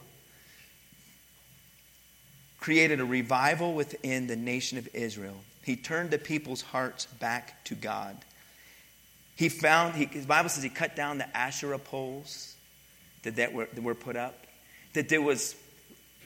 created 2.66 3.00
a 3.00 3.06
revival 3.06 3.76
within 3.76 4.26
the 4.26 4.36
nation 4.36 4.80
of 4.80 4.90
Israel. 4.92 5.36
He 5.64 5.76
turned 5.76 6.10
the 6.10 6.18
people's 6.18 6.64
hearts 6.64 7.06
back 7.06 7.64
to 7.66 7.76
God. 7.76 8.18
He 9.36 9.50
found, 9.50 9.94
he, 9.94 10.06
his 10.06 10.26
Bible 10.26 10.50
says 10.50 10.64
he 10.64 10.70
cut 10.70 10.96
down 10.96 11.20
the 11.20 11.38
Asherah 11.38 11.78
poles 11.78 12.56
that, 13.22 13.36
that, 13.36 13.54
were, 13.54 13.70
that 13.72 13.84
were 13.84 13.94
put 13.94 14.16
up, 14.16 14.48
that 14.94 15.10
there 15.10 15.22
was 15.22 15.56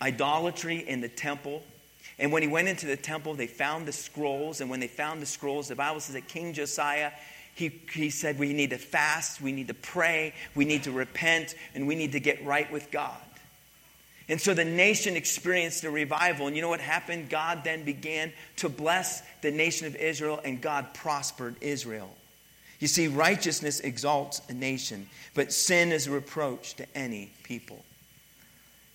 idolatry 0.02 0.78
in 0.78 1.02
the 1.02 1.10
temple. 1.10 1.62
And 2.18 2.32
when 2.32 2.42
he 2.42 2.48
went 2.48 2.70
into 2.70 2.86
the 2.86 2.96
temple, 2.96 3.34
they 3.34 3.48
found 3.48 3.86
the 3.86 3.92
scrolls. 3.92 4.62
And 4.62 4.70
when 4.70 4.80
they 4.80 4.88
found 4.88 5.22
the 5.22 5.26
scrolls, 5.26 5.68
the 5.68 5.76
Bible 5.76 6.00
says 6.00 6.16
that 6.16 6.30
King 6.30 6.54
Josiah, 6.54 7.12
he, 7.54 7.68
he 7.92 8.10
said, 8.10 8.40
We 8.40 8.54
need 8.54 8.70
to 8.70 8.78
fast, 8.78 9.42
we 9.42 9.52
need 9.52 9.68
to 9.68 9.74
pray, 9.74 10.34
we 10.56 10.64
need 10.64 10.84
to 10.84 10.92
repent, 10.92 11.56
and 11.76 11.86
we 11.86 11.96
need 11.96 12.14
to 12.14 12.22
get 12.22 12.46
right 12.46 12.72
with 12.72 12.92
God. 12.92 13.20
And 14.30 14.40
so 14.40 14.54
the 14.54 14.64
nation 14.64 15.16
experienced 15.16 15.84
a 15.84 15.90
revival. 15.90 16.46
And 16.46 16.56
you 16.56 16.62
know 16.62 16.70
what 16.70 16.80
happened? 16.80 17.30
God 17.30 17.64
then 17.64 17.84
began 17.84 18.32
to 18.58 18.70
bless 18.70 19.24
the 19.42 19.50
nation 19.50 19.88
of 19.88 19.96
Israel, 19.96 20.40
and 20.46 20.62
God 20.62 20.94
prospered 20.94 21.56
Israel. 21.62 22.10
You 22.80 22.88
see, 22.88 23.08
righteousness 23.08 23.80
exalts 23.80 24.42
a 24.48 24.54
nation, 24.54 25.10
but 25.34 25.52
sin 25.52 25.92
is 25.92 26.08
a 26.08 26.12
reproach 26.12 26.76
to 26.76 26.86
any 26.96 27.32
people. 27.44 27.84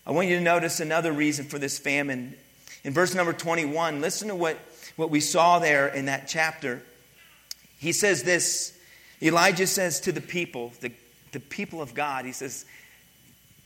I 0.06 0.12
want 0.12 0.28
you 0.28 0.36
to 0.36 0.42
notice 0.42 0.80
another 0.80 1.12
reason 1.12 1.46
for 1.46 1.58
this 1.58 1.78
famine. 1.78 2.34
In 2.84 2.92
verse 2.92 3.14
number 3.14 3.32
21, 3.32 4.00
listen 4.00 4.28
to 4.28 4.34
what, 4.36 4.56
what 4.96 5.10
we 5.10 5.20
saw 5.20 5.58
there 5.58 5.88
in 5.88 6.06
that 6.06 6.28
chapter. 6.28 6.82
He 7.78 7.92
says 7.92 8.22
this 8.22 8.78
Elijah 9.20 9.66
says 9.66 10.00
to 10.00 10.12
the 10.12 10.20
people, 10.20 10.72
the, 10.80 10.92
the 11.32 11.40
people 11.40 11.82
of 11.82 11.94
God, 11.94 12.24
he 12.24 12.32
says, 12.32 12.66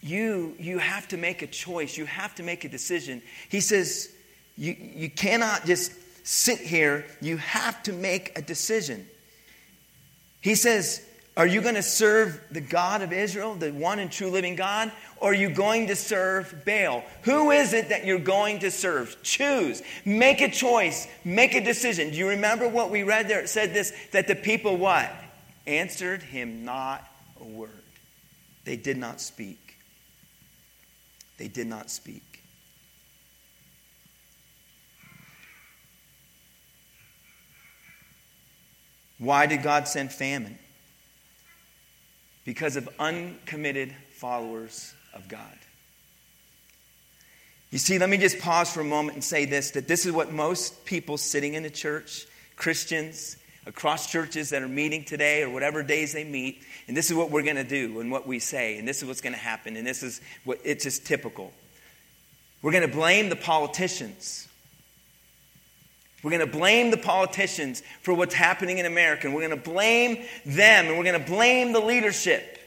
you, 0.03 0.55
you 0.59 0.79
have 0.79 1.09
to 1.09 1.17
make 1.17 1.43
a 1.43 1.47
choice. 1.47 1.97
You 1.97 2.07
have 2.07 2.35
to 2.37 2.43
make 2.43 2.65
a 2.65 2.69
decision. 2.69 3.23
He 3.49 3.61
says, 3.61 4.13
you, 4.57 4.77
you 4.79 5.11
cannot 5.11 5.67
just 5.67 5.93
sit 6.25 6.59
here. 6.59 7.07
You 7.21 7.37
have 7.39 7.83
to 7.85 7.93
make 7.93 8.37
a 8.39 8.43
decision. 8.43 9.07
He 10.41 10.55
says, 10.55 11.05
Are 11.37 11.47
you 11.47 11.61
going 11.61 11.75
to 11.75 11.83
serve 11.83 12.41
the 12.51 12.61
God 12.61 13.03
of 13.03 13.13
Israel, 13.13 13.55
the 13.55 13.73
one 13.73 13.99
and 13.99 14.11
true 14.11 14.31
living 14.31 14.57
God, 14.57 14.93
or 15.21 15.31
are 15.31 15.35
you 15.35 15.51
going 15.51 15.87
to 15.89 15.97
serve 15.97 16.65
Baal? 16.65 17.03
Who 17.23 17.51
is 17.51 17.73
it 17.73 17.89
that 17.89 18.05
you're 18.05 18.19
going 18.19 18.61
to 18.61 18.71
serve? 18.71 19.17
Choose. 19.23 19.83
Make 20.05 20.41
a 20.41 20.51
choice. 20.51 21.09
Make 21.25 21.55
a 21.55 21.65
decision. 21.65 22.11
Do 22.11 22.17
you 22.17 22.29
remember 22.29 22.69
what 22.69 22.91
we 22.91 23.03
read 23.03 23.29
there? 23.29 23.41
It 23.41 23.49
said 23.49 23.75
this 23.75 23.93
that 24.13 24.29
the 24.29 24.37
people 24.37 24.77
what? 24.77 25.11
Answered 25.67 26.23
him 26.23 26.65
not 26.65 27.07
a 27.41 27.45
word. 27.45 27.71
They 28.65 28.77
did 28.77 28.97
not 28.97 29.21
speak. 29.21 29.68
They 31.39 31.49
did 31.49 31.67
not 31.67 31.91
speak. 31.91 32.43
Why 39.19 39.47
did 39.47 39.63
God 39.63 39.89
send 39.89 40.13
famine? 40.13 40.59
Because 42.45 42.77
of 42.77 42.89
uncommitted 42.99 43.95
followers 44.15 44.95
of 45.13 45.29
God. 45.29 45.43
You 47.71 47.79
see, 47.79 47.99
let 47.99 48.09
me 48.09 48.17
just 48.17 48.39
pause 48.39 48.73
for 48.73 48.81
a 48.81 48.85
moment 48.85 49.17
and 49.17 49.25
say 49.25 49.45
this 49.45 49.73
that 49.73 49.89
this 49.89 50.07
is 50.07 50.13
what 50.13 50.33
most 50.33 50.85
people 50.85 51.19
sitting 51.19 51.55
in 51.55 51.63
the 51.63 51.71
church, 51.71 52.27
Christians, 52.57 53.37
across 53.67 54.11
churches 54.11 54.51
that 54.51 54.63
are 54.63 54.69
meeting 54.69 55.05
today 55.05 55.43
or 55.43 55.51
whatever 55.51 55.83
days 55.83 56.15
they 56.15 56.25
meet, 56.25 56.63
and 56.89 56.97
this 56.97 57.11
is 57.11 57.17
what 57.17 57.31
we're 57.31 57.43
going 57.43 57.57
to 57.57 57.65
do 57.65 58.01
and 58.01 58.11
what 58.11 58.27
we 58.27 58.39
say, 58.39 58.79
and 58.79 58.89
this 58.89 59.03
is 59.03 59.09
what's 59.09 59.21
going 59.21 59.35
to 59.35 59.39
happen, 59.39 59.77
and 59.77 59.87
this 59.87 60.03
is 60.03 60.21
what 60.45 60.59
it's 60.65 60.85
just 60.85 61.07
typical. 61.07 61.53
We're 62.63 62.73
going 62.73 62.89
to 62.89 62.95
blame 62.95 63.29
the 63.29 63.37
politicians. 63.37 64.49
We're 66.23 66.31
going 66.31 66.51
to 66.51 66.59
blame 66.59 66.91
the 66.91 66.97
politicians 66.97 67.83
for 68.03 68.13
what's 68.13 68.35
happening 68.35 68.79
in 68.79 68.87
America. 68.87 69.27
And 69.27 69.35
we're 69.35 69.47
going 69.47 69.63
to 69.63 69.71
blame 69.71 70.25
them 70.45 70.87
and 70.87 70.99
we're 70.99 71.05
going 71.05 71.21
to 71.21 71.31
blame 71.31 71.73
the 71.73 71.81
leadership. 71.81 72.59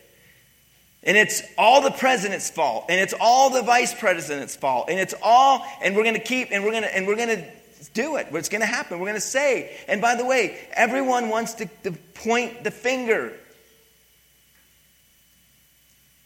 And 1.03 1.17
it's 1.17 1.41
all 1.57 1.81
the 1.81 1.91
president's 1.91 2.49
fault. 2.49 2.85
And 2.87 2.99
it's 3.01 3.13
all 3.19 3.49
the 3.49 3.61
vice 3.61 3.93
president's 3.93 4.55
fault. 4.55 4.85
And 4.89 4.99
it's 4.99 5.15
all, 5.21 5.65
and 5.83 5.95
we're 5.95 6.03
going 6.03 6.15
to 6.15 6.21
keep, 6.21 6.49
and 6.51 6.63
we're 6.63 6.71
going 6.71 6.83
to, 6.83 6.95
and 6.95 7.05
we're 7.05 7.17
going 7.17 7.29
to 7.29 7.45
do 7.93 8.15
it. 8.15 8.27
What's 8.29 8.47
going 8.47 8.61
to 8.61 8.67
happen? 8.67 8.99
We're 8.99 9.07
going 9.07 9.15
to 9.15 9.21
say. 9.21 9.75
And 9.89 9.99
by 9.99 10.15
the 10.15 10.25
way, 10.25 10.57
everyone 10.71 11.27
wants 11.27 11.55
to, 11.55 11.65
to 11.83 11.91
point 11.91 12.63
the 12.63 12.71
finger. 12.71 13.33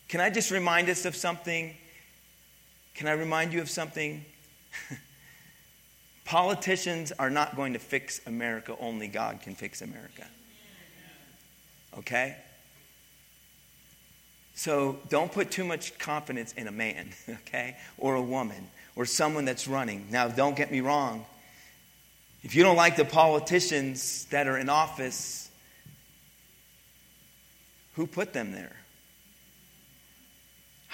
Can 0.07 0.21
I 0.21 0.29
just 0.29 0.51
remind 0.51 0.89
us 0.89 1.05
of 1.05 1.15
something? 1.15 1.75
Can 2.93 3.07
I 3.07 3.13
remind 3.13 3.53
you 3.53 3.61
of 3.61 3.69
something? 3.69 4.23
Politicians 6.25 7.11
are 7.19 7.29
not 7.29 7.55
going 7.55 7.73
to 7.73 7.79
fix 7.79 8.21
America, 8.25 8.75
only 8.79 9.07
God 9.07 9.41
can 9.41 9.55
fix 9.55 9.81
America. 9.81 10.25
Okay? 11.97 12.35
So 14.55 14.97
don't 15.09 15.31
put 15.31 15.51
too 15.51 15.65
much 15.65 15.97
confidence 15.99 16.53
in 16.53 16.67
a 16.67 16.71
man, 16.71 17.09
okay? 17.29 17.75
Or 17.97 18.15
a 18.15 18.21
woman, 18.21 18.69
or 18.95 19.05
someone 19.05 19.45
that's 19.45 19.67
running. 19.67 20.07
Now, 20.09 20.29
don't 20.29 20.55
get 20.55 20.71
me 20.71 20.79
wrong. 20.79 21.25
If 22.41 22.55
you 22.55 22.63
don't 22.63 22.77
like 22.77 22.95
the 22.95 23.05
politicians 23.05 24.25
that 24.25 24.47
are 24.47 24.57
in 24.57 24.69
office, 24.69 25.49
who 27.95 28.07
put 28.07 28.33
them 28.33 28.51
there? 28.51 28.75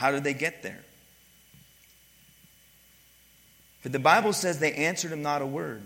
How 0.01 0.09
did 0.09 0.23
they 0.23 0.33
get 0.33 0.63
there? 0.63 0.83
But 3.83 3.91
the 3.91 3.99
Bible 3.99 4.33
says 4.33 4.57
they 4.57 4.73
answered 4.73 5.11
him 5.11 5.21
not 5.21 5.43
a 5.43 5.45
word. 5.45 5.83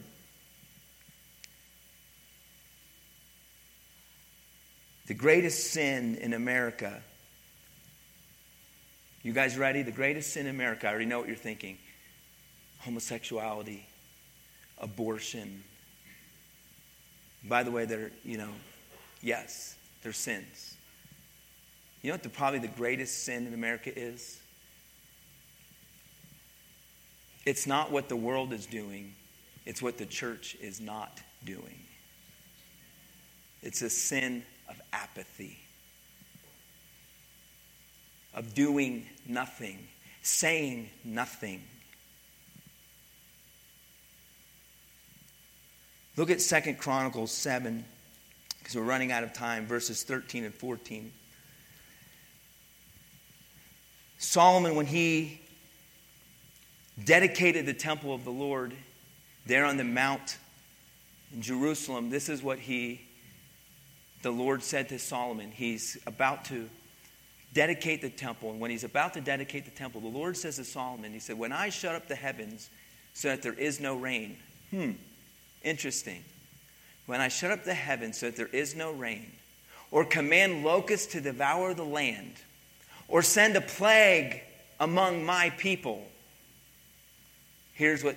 The 5.07 5.15
greatest 5.15 5.71
sin 5.71 6.15
in 6.15 6.31
America. 6.31 7.01
You 9.21 9.33
guys 9.33 9.57
ready? 9.57 9.81
The 9.81 9.91
greatest 9.91 10.31
sin 10.31 10.45
in 10.47 10.55
America. 10.55 10.87
I 10.87 10.91
already 10.91 11.07
know 11.07 11.19
what 11.19 11.27
you're 11.27 11.35
thinking. 11.35 11.77
homosexuality, 12.83 13.85
abortion. 14.77 15.61
By 17.43 17.63
the 17.63 17.71
way, 17.71 17.83
they're, 17.83 18.11
you 18.23 18.37
know, 18.37 18.51
yes, 19.21 19.75
they're 20.03 20.13
sins. 20.13 20.77
You 22.05 22.11
know 22.11 22.17
what 22.17 22.23
the, 22.23 22.29
probably 22.29 22.59
the 22.59 22.67
greatest 22.67 23.23
sin 23.23 23.47
in 23.47 23.55
America 23.55 23.91
is? 23.91 24.39
It's 27.47 27.65
not 27.65 27.91
what 27.91 28.09
the 28.09 28.15
world 28.15 28.53
is 28.53 28.67
doing, 28.67 29.15
it's 29.65 29.81
what 29.81 29.97
the 29.97 30.05
church 30.05 30.55
is 30.61 30.79
not 30.79 31.19
doing. 31.43 31.79
It's 33.63 33.81
a 33.81 33.89
sin 33.89 34.43
of 34.69 34.79
apathy, 34.93 35.57
of 38.35 38.53
doing 38.53 39.07
nothing, 39.27 39.79
saying 40.21 40.91
nothing. 41.03 41.63
Look 46.17 46.29
at 46.29 46.39
Second 46.39 46.77
Chronicles 46.77 47.31
7, 47.31 47.83
because 48.59 48.75
we're 48.75 48.83
running 48.83 49.11
out 49.11 49.23
of 49.23 49.33
time, 49.33 49.65
verses 49.65 50.03
13 50.03 50.43
and 50.43 50.53
14. 50.53 51.11
Solomon, 54.17 54.75
when 54.75 54.85
he 54.85 55.41
dedicated 57.03 57.65
the 57.65 57.73
temple 57.73 58.13
of 58.13 58.23
the 58.23 58.31
Lord 58.31 58.73
there 59.45 59.65
on 59.65 59.77
the 59.77 59.83
mount 59.83 60.37
in 61.33 61.41
Jerusalem, 61.41 62.09
this 62.09 62.29
is 62.29 62.41
what 62.41 62.59
he, 62.59 63.01
the 64.21 64.31
Lord 64.31 64.63
said 64.63 64.89
to 64.89 64.99
Solomon. 64.99 65.51
He's 65.51 65.97
about 66.07 66.45
to 66.45 66.69
dedicate 67.53 68.01
the 68.01 68.09
temple. 68.09 68.51
And 68.51 68.59
when 68.59 68.71
he's 68.71 68.83
about 68.83 69.13
to 69.15 69.21
dedicate 69.21 69.65
the 69.65 69.71
temple, 69.71 70.01
the 70.01 70.07
Lord 70.07 70.37
says 70.37 70.57
to 70.57 70.63
Solomon, 70.63 71.13
He 71.13 71.19
said, 71.19 71.37
When 71.37 71.51
I 71.51 71.69
shut 71.69 71.95
up 71.95 72.07
the 72.07 72.15
heavens 72.15 72.69
so 73.13 73.29
that 73.29 73.41
there 73.41 73.53
is 73.53 73.79
no 73.79 73.95
rain, 73.95 74.37
hmm, 74.69 74.91
interesting. 75.63 76.23
When 77.05 77.21
I 77.21 77.27
shut 77.27 77.51
up 77.51 77.63
the 77.63 77.73
heavens 77.73 78.17
so 78.17 78.27
that 78.27 78.35
there 78.35 78.47
is 78.47 78.75
no 78.75 78.91
rain, 78.91 79.31
or 79.91 80.05
command 80.05 80.63
locusts 80.63 81.13
to 81.13 81.21
devour 81.21 81.73
the 81.73 81.83
land, 81.83 82.33
or 83.07 83.21
send 83.21 83.55
a 83.55 83.61
plague 83.61 84.41
among 84.79 85.25
my 85.25 85.51
people, 85.51 86.05
here's 87.73 88.03
what 88.03 88.15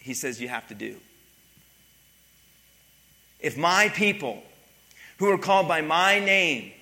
he 0.00 0.14
says 0.14 0.40
you 0.40 0.48
have 0.48 0.66
to 0.68 0.74
do. 0.74 0.96
If 3.40 3.56
my 3.56 3.90
people, 3.90 4.42
who 5.18 5.30
are 5.30 5.38
called 5.38 5.68
by 5.68 5.82
my 5.82 6.18
name, 6.18 6.72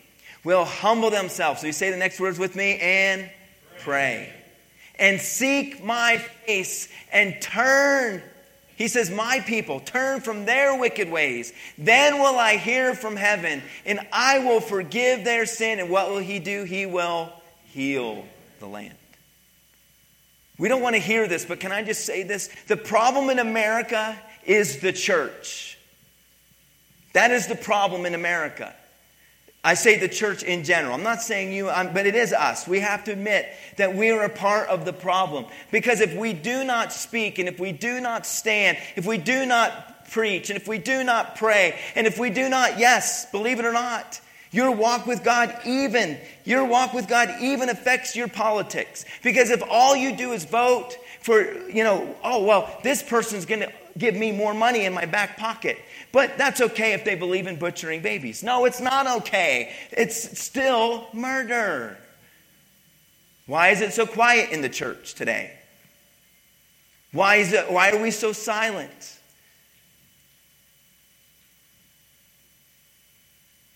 will 0.45 0.65
humble 0.65 1.11
themselves, 1.11 1.61
so 1.61 1.67
you 1.67 1.73
say 1.73 1.91
the 1.91 1.97
next 1.97 2.21
words 2.21 2.39
with 2.39 2.57
me, 2.57 2.79
and 2.79 3.29
pray, 3.81 4.33
and 4.99 5.21
seek 5.21 5.83
my 5.85 6.19
face, 6.47 6.89
and 7.13 7.41
turn 7.41 8.23
he 8.77 8.89
says, 8.89 9.11
My 9.11 9.41
people, 9.41 9.81
turn 9.81 10.21
from 10.21 10.45
their 10.45 10.79
wicked 10.79 11.11
ways. 11.11 11.53
Then 11.79 12.19
will 12.19 12.39
I 12.39 12.57
hear 12.57 12.95
from 12.95 13.17
heaven, 13.17 13.63
and 13.85 14.01
I 14.13 14.39
will 14.41 14.61
forgive 14.61 15.25
their 15.25 15.47
sin. 15.47 15.79
And 15.79 15.91
what 15.91 16.11
will 16.11 16.19
He 16.19 16.39
do? 16.39 16.65
He 16.65 16.87
will 16.87 17.33
heal 17.67 18.25
the 18.61 18.67
land. 18.67 18.95
We 20.59 20.69
don't 20.69 20.83
want 20.83 20.95
to 20.95 21.01
hear 21.01 21.27
this, 21.27 21.45
but 21.45 21.61
can 21.61 21.73
I 21.73 21.83
just 21.83 22.05
say 22.05 22.23
this? 22.23 22.49
The 22.69 22.77
problem 22.77 23.31
in 23.31 23.39
America 23.39 24.17
is 24.45 24.79
the 24.79 24.93
church. 24.93 25.79
That 27.15 27.31
is 27.31 27.47
the 27.47 27.57
problem 27.57 28.07
in 28.07 28.15
America. 28.15 28.75
I 29.65 29.75
say 29.75 29.97
the 29.97 30.09
church 30.09 30.43
in 30.43 30.65
general. 30.65 30.95
I'm 30.95 31.05
not 31.05 31.23
saying 31.23 31.53
you, 31.53 31.71
I'm, 31.71 31.95
but 31.95 32.05
it 32.05 32.17
is 32.17 32.33
us. 32.33 32.67
We 32.67 32.81
have 32.81 33.05
to 33.05 33.13
admit 33.13 33.49
that 33.77 33.95
we 33.95 34.11
are 34.11 34.25
a 34.25 34.29
part 34.29 34.69
of 34.69 34.85
the 34.85 34.93
problem. 34.93 35.47
Because 35.71 36.01
if 36.01 36.17
we 36.17 36.33
do 36.33 36.65
not 36.65 36.93
speak, 36.93 37.39
and 37.39 37.49
if 37.49 37.61
we 37.61 37.71
do 37.71 38.01
not 38.01 38.27
stand, 38.27 38.77
if 38.97 39.07
we 39.07 39.19
do 39.19 39.47
not 39.47 40.11
preach, 40.11 40.51
and 40.51 40.57
if 40.57 40.67
we 40.67 40.79
do 40.79 41.05
not 41.05 41.37
pray, 41.37 41.79
and 41.95 42.09
if 42.09 42.19
we 42.19 42.29
do 42.29 42.49
not, 42.49 42.81
yes, 42.81 43.31
believe 43.31 43.61
it 43.61 43.65
or 43.65 43.73
not, 43.73 44.21
your 44.51 44.73
walk 44.73 45.07
with 45.07 45.23
God 45.23 45.57
even, 45.65 46.19
your 46.45 46.65
walk 46.65 46.93
with 46.93 47.09
God 47.09 47.31
even 47.41 47.69
affects 47.69 48.17
your 48.17 48.29
politics. 48.29 49.05
Because 49.23 49.51
if 49.51 49.63
all 49.71 49.95
you 49.95 50.17
do 50.17 50.33
is 50.33 50.45
vote 50.45 50.97
for, 51.21 51.41
you 51.69 51.85
know, 51.85 52.15
oh, 52.25 52.45
well, 52.45 52.81
this 52.83 53.03
person's 53.03 53.47
going 53.47 53.61
to 53.61 53.73
give 53.97 54.15
me 54.15 54.33
more 54.33 54.55
money 54.55 54.85
in 54.85 54.93
my 54.93 55.05
back 55.05 55.37
pocket. 55.37 55.79
But 56.13 56.39
that's 56.39 56.61
okay 56.61 56.93
if 56.93 57.05
they 57.05 57.15
believe 57.15 57.47
in 57.47 57.57
butchering 57.57 58.03
babies. 58.03 58.43
No, 58.43 58.65
it's 58.65 58.81
not 58.81 59.07
okay. 59.19 59.73
It's 59.91 60.41
still 60.41 61.07
murder. 61.13 61.99
Why 63.47 63.69
is 63.71 63.81
it 63.81 63.93
so 63.93 64.07
quiet 64.07 64.51
in 64.51 64.63
the 64.63 64.69
church 64.69 65.15
today? 65.15 65.53
Why, 67.13 67.37
is 67.37 67.53
it, 67.53 67.71
why 67.71 67.91
are 67.91 68.01
we 68.01 68.11
so 68.11 68.33
silent? 68.33 69.19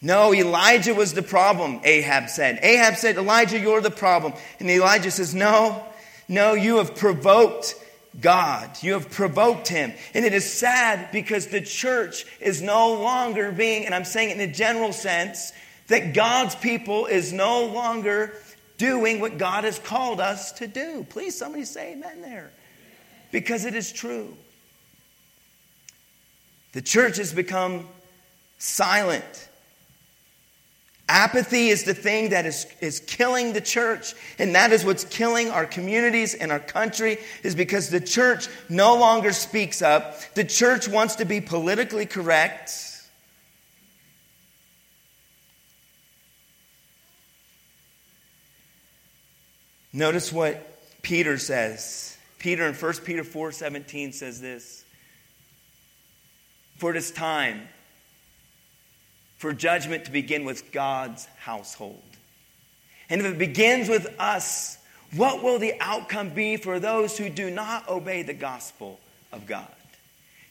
No, 0.00 0.32
Elijah 0.32 0.94
was 0.94 1.14
the 1.14 1.22
problem, 1.22 1.80
Ahab 1.82 2.28
said. 2.28 2.60
Ahab 2.62 2.96
said, 2.96 3.16
Elijah, 3.16 3.58
you're 3.58 3.80
the 3.80 3.90
problem. 3.90 4.34
And 4.60 4.70
Elijah 4.70 5.10
says, 5.10 5.34
No, 5.34 5.84
no, 6.28 6.54
you 6.54 6.76
have 6.76 6.94
provoked 6.94 7.74
God. 8.20 8.82
You 8.82 8.94
have 8.94 9.10
provoked 9.10 9.68
him. 9.68 9.92
And 10.14 10.24
it 10.24 10.32
is 10.32 10.50
sad 10.50 11.10
because 11.12 11.48
the 11.48 11.60
church 11.60 12.24
is 12.40 12.62
no 12.62 12.94
longer 12.94 13.52
being, 13.52 13.84
and 13.84 13.94
I'm 13.94 14.04
saying 14.04 14.30
it 14.30 14.40
in 14.40 14.50
a 14.50 14.52
general 14.52 14.92
sense, 14.92 15.52
that 15.88 16.14
God's 16.14 16.54
people 16.54 17.06
is 17.06 17.32
no 17.32 17.66
longer 17.66 18.32
doing 18.78 19.20
what 19.20 19.38
God 19.38 19.64
has 19.64 19.78
called 19.78 20.20
us 20.20 20.52
to 20.52 20.66
do. 20.66 21.06
Please, 21.08 21.36
somebody 21.36 21.64
say 21.64 21.92
amen 21.92 22.22
there. 22.22 22.50
Because 23.32 23.64
it 23.64 23.74
is 23.74 23.92
true. 23.92 24.36
The 26.72 26.82
church 26.82 27.16
has 27.16 27.32
become 27.32 27.88
silent. 28.58 29.45
Apathy 31.08 31.68
is 31.68 31.84
the 31.84 31.94
thing 31.94 32.30
that 32.30 32.46
is, 32.46 32.66
is 32.80 32.98
killing 32.98 33.52
the 33.52 33.60
church, 33.60 34.14
and 34.40 34.56
that 34.56 34.72
is 34.72 34.84
what's 34.84 35.04
killing 35.04 35.50
our 35.50 35.64
communities 35.64 36.34
and 36.34 36.50
our 36.50 36.58
country, 36.58 37.18
is 37.44 37.54
because 37.54 37.90
the 37.90 38.00
church 38.00 38.48
no 38.68 38.96
longer 38.96 39.32
speaks 39.32 39.82
up. 39.82 40.18
The 40.34 40.44
church 40.44 40.88
wants 40.88 41.16
to 41.16 41.24
be 41.24 41.40
politically 41.40 42.06
correct. 42.06 42.72
Notice 49.92 50.32
what 50.32 50.76
Peter 51.02 51.38
says. 51.38 52.18
Peter 52.40 52.66
in 52.66 52.74
1 52.74 52.92
Peter 53.04 53.24
4 53.24 53.52
17 53.52 54.12
says 54.12 54.40
this 54.40 54.84
For 56.78 56.90
it 56.90 56.96
is 56.96 57.12
time 57.12 57.68
for 59.38 59.52
judgment 59.52 60.06
to 60.06 60.10
begin 60.10 60.44
with 60.44 60.72
God's 60.72 61.26
household. 61.38 62.02
And 63.08 63.20
if 63.20 63.26
it 63.26 63.38
begins 63.38 63.88
with 63.88 64.14
us, 64.18 64.78
what 65.14 65.42
will 65.42 65.58
the 65.58 65.74
outcome 65.80 66.30
be 66.30 66.56
for 66.56 66.80
those 66.80 67.16
who 67.16 67.28
do 67.28 67.50
not 67.50 67.88
obey 67.88 68.22
the 68.22 68.34
gospel 68.34 68.98
of 69.32 69.46
God? 69.46 69.68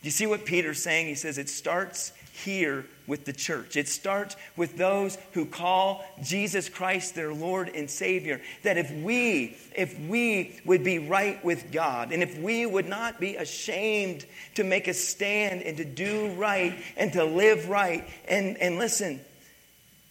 Do 0.01 0.07
you 0.07 0.11
see 0.11 0.27
what 0.27 0.45
Peter's 0.45 0.81
saying? 0.81 1.07
He 1.07 1.15
says 1.15 1.37
it 1.37 1.49
starts 1.49 2.13
here 2.35 2.85
with 3.07 3.25
the 3.25 3.33
church. 3.33 3.77
It 3.77 3.87
starts 3.87 4.35
with 4.57 4.77
those 4.77 5.17
who 5.31 5.45
call 5.45 6.03
Jesus 6.21 6.69
Christ 6.69 7.15
their 7.15 7.33
Lord 7.33 7.69
and 7.69 7.89
Savior. 7.89 8.41
That 8.63 8.77
if 8.77 8.91
we, 8.91 9.57
if 9.75 9.97
we 9.99 10.59
would 10.65 10.83
be 10.83 10.99
right 10.99 11.43
with 11.45 11.71
God, 11.71 12.11
and 12.11 12.21
if 12.21 12.37
we 12.37 12.65
would 12.65 12.87
not 12.87 13.19
be 13.19 13.35
ashamed 13.35 14.25
to 14.55 14.63
make 14.63 14.87
a 14.87 14.93
stand 14.93 15.61
and 15.61 15.77
to 15.77 15.85
do 15.85 16.31
right 16.33 16.75
and 16.97 17.13
to 17.13 17.23
live 17.23 17.69
right, 17.69 18.07
and, 18.27 18.57
and 18.57 18.77
listen, 18.77 19.21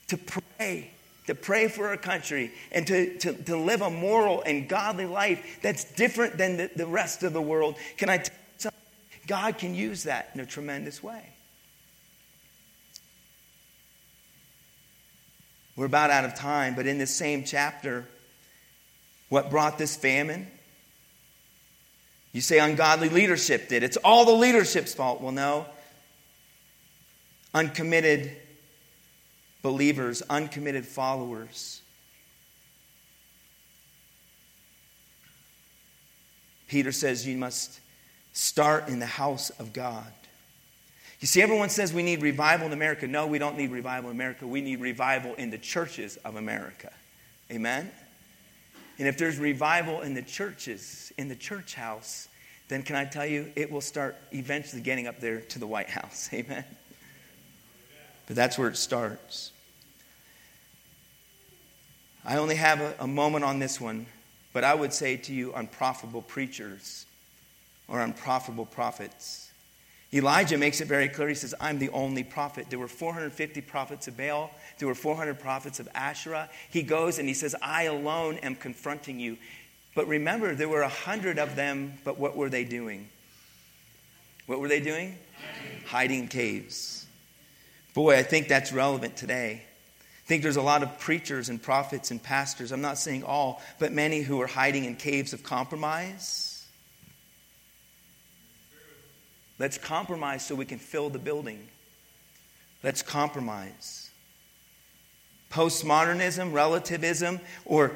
to 0.08 0.16
pray, 0.16 0.90
to 1.26 1.34
pray 1.34 1.68
for 1.68 1.88
our 1.88 1.96
country, 1.96 2.52
and 2.72 2.86
to, 2.86 3.18
to, 3.18 3.32
to 3.44 3.56
live 3.56 3.82
a 3.82 3.90
moral 3.90 4.42
and 4.42 4.68
godly 4.68 5.06
life 5.06 5.58
that's 5.62 5.84
different 5.92 6.38
than 6.38 6.56
the, 6.56 6.70
the 6.74 6.86
rest 6.86 7.22
of 7.22 7.32
the 7.32 7.42
world, 7.42 7.76
can 7.96 8.08
I 8.08 8.18
tell 8.18 8.34
you 8.34 8.58
something? 8.58 8.80
God 9.26 9.58
can 9.58 9.74
use 9.74 10.04
that 10.04 10.30
in 10.34 10.40
a 10.40 10.46
tremendous 10.46 11.02
way. 11.02 11.33
We're 15.76 15.86
about 15.86 16.10
out 16.10 16.24
of 16.24 16.34
time, 16.34 16.74
but 16.74 16.86
in 16.86 16.98
this 16.98 17.14
same 17.14 17.44
chapter, 17.44 18.06
what 19.28 19.50
brought 19.50 19.78
this 19.78 19.96
famine? 19.96 20.46
You 22.32 22.40
say 22.40 22.58
ungodly 22.58 23.08
leadership 23.08 23.68
did. 23.68 23.82
It's 23.82 23.96
all 23.98 24.24
the 24.24 24.32
leadership's 24.32 24.94
fault. 24.94 25.20
Well, 25.20 25.32
no. 25.32 25.66
Uncommitted 27.52 28.36
believers, 29.62 30.22
uncommitted 30.28 30.84
followers. 30.84 31.80
Peter 36.68 36.92
says 36.92 37.26
you 37.26 37.36
must 37.36 37.78
start 38.32 38.88
in 38.88 38.98
the 38.98 39.06
house 39.06 39.50
of 39.50 39.72
God. 39.72 40.12
You 41.20 41.26
see, 41.26 41.40
everyone 41.42 41.68
says 41.68 41.92
we 41.92 42.02
need 42.02 42.22
revival 42.22 42.66
in 42.66 42.72
America. 42.72 43.06
No, 43.06 43.26
we 43.26 43.38
don't 43.38 43.56
need 43.56 43.70
revival 43.70 44.10
in 44.10 44.16
America. 44.16 44.46
We 44.46 44.60
need 44.60 44.80
revival 44.80 45.34
in 45.34 45.50
the 45.50 45.58
churches 45.58 46.16
of 46.18 46.36
America. 46.36 46.92
Amen? 47.50 47.90
And 48.98 49.08
if 49.08 49.18
there's 49.18 49.38
revival 49.38 50.02
in 50.02 50.14
the 50.14 50.22
churches, 50.22 51.12
in 51.16 51.28
the 51.28 51.36
church 51.36 51.74
house, 51.74 52.28
then 52.68 52.82
can 52.82 52.96
I 52.96 53.04
tell 53.04 53.26
you, 53.26 53.52
it 53.56 53.70
will 53.70 53.80
start 53.80 54.16
eventually 54.32 54.82
getting 54.82 55.06
up 55.06 55.20
there 55.20 55.40
to 55.40 55.58
the 55.58 55.66
White 55.66 55.90
House. 55.90 56.28
Amen. 56.34 56.64
But 58.26 58.36
that's 58.36 58.58
where 58.58 58.68
it 58.68 58.76
starts. 58.76 59.52
I 62.24 62.36
only 62.36 62.56
have 62.56 62.80
a, 62.80 62.94
a 63.00 63.06
moment 63.06 63.44
on 63.44 63.58
this 63.58 63.80
one, 63.80 64.06
but 64.52 64.64
I 64.64 64.74
would 64.74 64.92
say 64.92 65.16
to 65.16 65.34
you, 65.34 65.52
unprofitable 65.52 66.22
preachers 66.22 67.04
or 67.86 68.00
unprofitable 68.00 68.64
prophets. 68.64 69.43
Elijah 70.14 70.56
makes 70.56 70.80
it 70.80 70.86
very 70.86 71.08
clear. 71.08 71.28
He 71.28 71.34
says, 71.34 71.54
I'm 71.60 71.78
the 71.78 71.90
only 71.90 72.22
prophet. 72.22 72.66
There 72.70 72.78
were 72.78 72.86
450 72.86 73.60
prophets 73.62 74.06
of 74.06 74.16
Baal, 74.16 74.50
there 74.78 74.86
were 74.86 74.94
400 74.94 75.40
prophets 75.40 75.80
of 75.80 75.88
Asherah. 75.94 76.48
He 76.70 76.82
goes 76.82 77.18
and 77.18 77.26
he 77.26 77.34
says, 77.34 77.56
I 77.60 77.84
alone 77.84 78.38
am 78.38 78.54
confronting 78.54 79.18
you. 79.18 79.36
But 79.94 80.08
remember, 80.08 80.54
there 80.54 80.68
were 80.68 80.82
a 80.82 80.88
hundred 80.88 81.38
of 81.38 81.56
them, 81.56 81.94
but 82.04 82.18
what 82.18 82.36
were 82.36 82.48
they 82.48 82.64
doing? 82.64 83.08
What 84.46 84.60
were 84.60 84.68
they 84.68 84.80
doing? 84.80 85.16
Hiding 85.86 86.20
in 86.20 86.28
caves. 86.28 87.06
Boy, 87.94 88.16
I 88.16 88.22
think 88.22 88.48
that's 88.48 88.72
relevant 88.72 89.16
today. 89.16 89.62
I 89.62 90.26
think 90.26 90.42
there's 90.42 90.56
a 90.56 90.62
lot 90.62 90.82
of 90.82 90.98
preachers 90.98 91.48
and 91.48 91.62
prophets 91.62 92.10
and 92.10 92.22
pastors, 92.22 92.72
I'm 92.72 92.80
not 92.80 92.98
saying 92.98 93.24
all, 93.24 93.62
but 93.78 93.92
many 93.92 94.20
who 94.22 94.40
are 94.40 94.46
hiding 94.46 94.84
in 94.84 94.96
caves 94.96 95.32
of 95.32 95.42
compromise. 95.42 96.53
Let's 99.58 99.78
compromise 99.78 100.44
so 100.44 100.54
we 100.54 100.64
can 100.64 100.78
fill 100.78 101.10
the 101.10 101.18
building. 101.18 101.68
Let's 102.82 103.02
compromise. 103.02 104.10
Postmodernism, 105.50 106.52
relativism, 106.52 107.40
or 107.64 107.92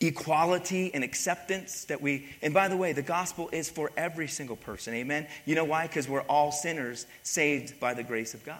equality 0.00 0.94
and 0.94 1.02
acceptance 1.02 1.84
that 1.86 2.00
we 2.00 2.28
and 2.40 2.54
by 2.54 2.68
the 2.68 2.76
way 2.76 2.92
the 2.92 3.02
gospel 3.02 3.48
is 3.52 3.68
for 3.68 3.90
every 3.96 4.28
single 4.28 4.54
person. 4.54 4.94
Amen? 4.94 5.26
You 5.44 5.56
know 5.56 5.64
why? 5.64 5.88
Because 5.88 6.08
we're 6.08 6.22
all 6.22 6.52
sinners 6.52 7.06
saved 7.24 7.80
by 7.80 7.94
the 7.94 8.04
grace 8.04 8.32
of 8.32 8.44
god. 8.44 8.58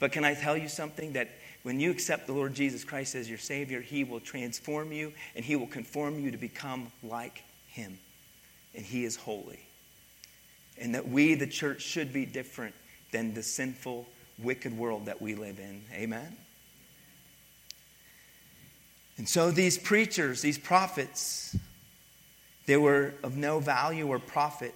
But 0.00 0.10
can 0.10 0.24
i 0.24 0.34
tell 0.34 0.56
you 0.56 0.68
something? 0.68 1.12
That 1.12 1.30
when 1.62 1.78
you 1.78 1.92
accept 1.92 2.26
the 2.26 2.32
lord 2.32 2.54
jesus 2.54 2.82
christ 2.82 3.14
as 3.14 3.28
your 3.28 3.38
savior 3.38 3.80
he 3.80 4.02
will 4.02 4.18
transform 4.18 4.90
you 4.90 5.12
and 5.36 5.44
he 5.44 5.54
will 5.54 5.68
conform 5.68 6.18
you 6.18 6.32
to 6.32 6.38
become 6.38 6.90
like 7.04 7.44
him. 7.68 8.00
And 8.74 8.84
he 8.84 9.04
is 9.04 9.14
holy 9.14 9.60
and 10.80 10.94
that 10.94 11.08
we 11.08 11.34
the 11.34 11.46
church 11.46 11.82
should 11.82 12.12
be 12.12 12.26
different 12.26 12.74
than 13.12 13.34
the 13.34 13.42
sinful 13.42 14.06
wicked 14.38 14.76
world 14.76 15.06
that 15.06 15.20
we 15.20 15.34
live 15.34 15.58
in 15.58 15.82
amen 15.92 16.36
and 19.18 19.28
so 19.28 19.50
these 19.50 19.78
preachers, 19.78 20.42
these 20.42 20.58
prophets, 20.58 21.56
they 22.66 22.76
were 22.76 23.14
of 23.22 23.36
no 23.36 23.60
value 23.60 24.08
or 24.08 24.18
profit 24.18 24.74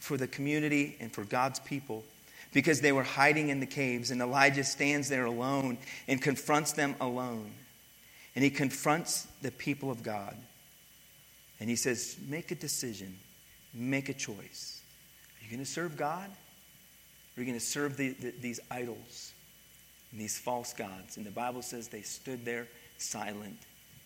for 0.00 0.16
the 0.16 0.26
community 0.26 0.96
and 1.00 1.12
for 1.12 1.24
God's 1.24 1.58
people 1.60 2.04
because 2.52 2.80
they 2.80 2.92
were 2.92 3.02
hiding 3.02 3.50
in 3.50 3.60
the 3.60 3.66
caves. 3.66 4.10
And 4.10 4.20
Elijah 4.20 4.64
stands 4.64 5.08
there 5.08 5.24
alone 5.24 5.78
and 6.06 6.20
confronts 6.20 6.72
them 6.72 6.94
alone. 7.00 7.50
And 8.34 8.44
he 8.44 8.50
confronts 8.50 9.26
the 9.42 9.50
people 9.50 9.90
of 9.90 10.02
God. 10.02 10.36
And 11.60 11.68
he 11.68 11.76
says, 11.76 12.16
Make 12.28 12.50
a 12.50 12.54
decision, 12.54 13.18
make 13.72 14.08
a 14.08 14.14
choice. 14.14 14.77
Are 15.40 15.44
you 15.44 15.50
going 15.50 15.64
to 15.64 15.70
serve 15.70 15.96
God? 15.96 16.28
Or 16.28 17.40
are 17.40 17.44
you 17.44 17.46
going 17.46 17.58
to 17.58 17.64
serve 17.64 17.96
the, 17.96 18.10
the, 18.10 18.32
these 18.40 18.60
idols 18.70 19.32
and 20.10 20.20
these 20.20 20.38
false 20.38 20.72
gods? 20.72 21.16
And 21.16 21.24
the 21.24 21.30
Bible 21.30 21.62
says 21.62 21.88
they 21.88 22.02
stood 22.02 22.44
there 22.44 22.66
silent. 22.98 23.58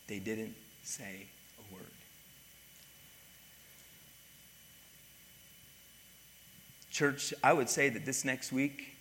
They 0.06 0.18
didn't 0.18 0.54
say 0.82 1.26
a 1.58 1.74
word. 1.74 1.86
Church, 6.90 7.32
I 7.42 7.52
would 7.52 7.70
say 7.70 7.88
that 7.88 8.04
this 8.04 8.24
next 8.24 8.52
week 8.52 8.92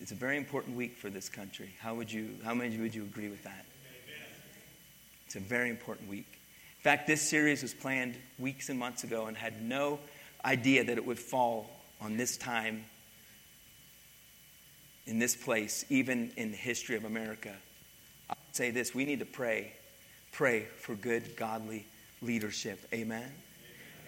is 0.00 0.12
a 0.12 0.14
very 0.14 0.36
important 0.36 0.76
week 0.76 0.96
for 0.96 1.08
this 1.10 1.28
country. 1.28 1.70
How 1.80 1.94
would 1.94 2.12
you 2.12 2.36
how 2.44 2.54
many 2.54 2.76
would 2.76 2.94
you 2.94 3.02
agree 3.02 3.28
with 3.28 3.42
that? 3.44 3.64
It's 5.26 5.36
a 5.36 5.40
very 5.40 5.70
important 5.70 6.08
week. 6.08 6.26
In 6.78 6.82
fact, 6.82 7.06
this 7.06 7.20
series 7.20 7.62
was 7.62 7.74
planned 7.74 8.14
weeks 8.38 8.68
and 8.68 8.78
months 8.78 9.04
ago 9.04 9.26
and 9.26 9.36
had 9.36 9.60
no 9.62 9.98
idea 10.44 10.84
that 10.84 10.96
it 10.96 11.06
would 11.06 11.18
fall 11.18 11.70
on 12.00 12.16
this 12.16 12.36
time 12.36 12.84
in 15.06 15.18
this 15.18 15.34
place, 15.34 15.84
even 15.88 16.30
in 16.36 16.50
the 16.50 16.56
history 16.56 16.96
of 16.96 17.04
America 17.04 17.54
I 18.30 18.34
say 18.52 18.70
this 18.70 18.94
we 18.94 19.04
need 19.04 19.20
to 19.20 19.26
pray. 19.26 19.72
Pray 20.32 20.66
for 20.80 20.94
good, 20.94 21.36
godly 21.36 21.86
leadership. 22.20 22.80
Amen? 22.92 23.22
Amen? 23.22 23.32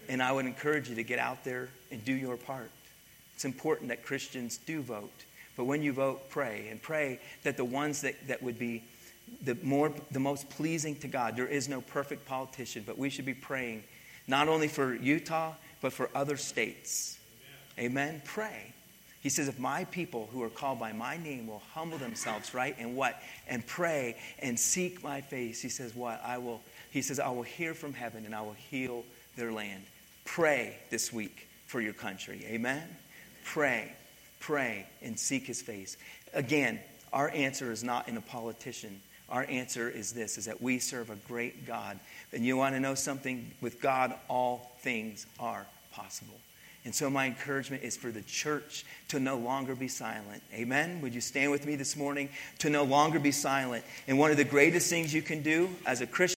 And 0.08 0.22
I 0.22 0.32
would 0.32 0.46
encourage 0.46 0.88
you 0.88 0.96
to 0.96 1.02
get 1.02 1.18
out 1.18 1.44
there 1.44 1.68
and 1.90 2.04
do 2.04 2.12
your 2.12 2.36
part. 2.36 2.70
It's 3.34 3.44
important 3.44 3.88
that 3.88 4.04
Christians 4.04 4.58
do 4.58 4.82
vote. 4.82 5.12
But 5.56 5.64
when 5.64 5.82
you 5.82 5.92
vote, 5.92 6.28
pray. 6.30 6.68
And 6.70 6.80
pray 6.80 7.20
that 7.42 7.56
the 7.56 7.64
ones 7.64 8.02
that, 8.02 8.14
that 8.28 8.42
would 8.42 8.58
be 8.58 8.82
the, 9.42 9.56
more, 9.62 9.92
the 10.10 10.20
most 10.20 10.50
pleasing 10.50 10.96
to 10.96 11.08
God, 11.08 11.36
there 11.36 11.46
is 11.46 11.68
no 11.68 11.80
perfect 11.80 12.26
politician, 12.26 12.84
but 12.86 12.98
we 12.98 13.10
should 13.10 13.26
be 13.26 13.34
praying 13.34 13.84
not 14.26 14.48
only 14.48 14.68
for 14.68 14.94
Utah, 14.94 15.54
but 15.80 15.92
for 15.92 16.10
other 16.14 16.36
states. 16.36 17.18
Amen? 17.78 18.08
Amen? 18.08 18.22
Pray. 18.24 18.74
He 19.20 19.28
says, 19.28 19.48
If 19.48 19.58
my 19.58 19.84
people 19.84 20.28
who 20.32 20.42
are 20.42 20.48
called 20.48 20.80
by 20.80 20.92
my 20.92 21.16
name 21.16 21.46
will 21.46 21.62
humble 21.74 21.98
themselves, 21.98 22.54
right? 22.54 22.74
And 22.78 22.96
what? 22.96 23.20
And 23.46 23.66
pray 23.66 24.16
and 24.38 24.58
seek 24.58 25.02
my 25.02 25.20
face, 25.20 25.60
he 25.60 25.68
says, 25.68 25.94
What? 25.94 26.20
I 26.24 26.38
will, 26.38 26.60
he 26.90 27.02
says, 27.02 27.20
I 27.20 27.28
will 27.30 27.42
hear 27.42 27.74
from 27.74 27.92
heaven 27.92 28.24
and 28.24 28.34
I 28.34 28.42
will 28.42 28.56
heal 28.70 29.04
their 29.36 29.52
land. 29.52 29.84
Pray 30.24 30.76
this 30.90 31.12
week 31.12 31.48
for 31.66 31.80
your 31.80 31.92
country. 31.92 32.44
Amen? 32.46 32.82
Pray, 33.44 33.92
pray, 34.40 34.86
and 35.02 35.18
seek 35.18 35.46
his 35.46 35.60
face. 35.60 35.96
Again, 36.32 36.80
our 37.12 37.28
answer 37.30 37.72
is 37.72 37.82
not 37.82 38.08
in 38.08 38.16
a 38.16 38.20
politician. 38.20 39.00
Our 39.30 39.46
answer 39.48 39.88
is 39.88 40.12
this 40.12 40.38
is 40.38 40.46
that 40.46 40.60
we 40.60 40.78
serve 40.78 41.10
a 41.10 41.16
great 41.16 41.66
God. 41.66 41.98
And 42.32 42.44
you 42.44 42.56
want 42.56 42.74
to 42.74 42.80
know 42.80 42.94
something? 42.94 43.50
With 43.60 43.80
God, 43.80 44.14
all 44.28 44.72
things 44.80 45.26
are 45.38 45.66
possible. 45.92 46.36
And 46.84 46.94
so, 46.94 47.10
my 47.10 47.26
encouragement 47.26 47.82
is 47.82 47.96
for 47.96 48.10
the 48.10 48.22
church 48.22 48.86
to 49.08 49.20
no 49.20 49.36
longer 49.36 49.74
be 49.74 49.88
silent. 49.88 50.42
Amen? 50.54 51.02
Would 51.02 51.14
you 51.14 51.20
stand 51.20 51.50
with 51.50 51.66
me 51.66 51.76
this 51.76 51.94
morning? 51.94 52.30
To 52.60 52.70
no 52.70 52.84
longer 52.84 53.18
be 53.18 53.32
silent. 53.32 53.84
And 54.08 54.18
one 54.18 54.30
of 54.30 54.38
the 54.38 54.44
greatest 54.44 54.88
things 54.88 55.12
you 55.12 55.20
can 55.20 55.42
do 55.42 55.68
as 55.84 56.00
a 56.00 56.06
Christian. 56.06 56.28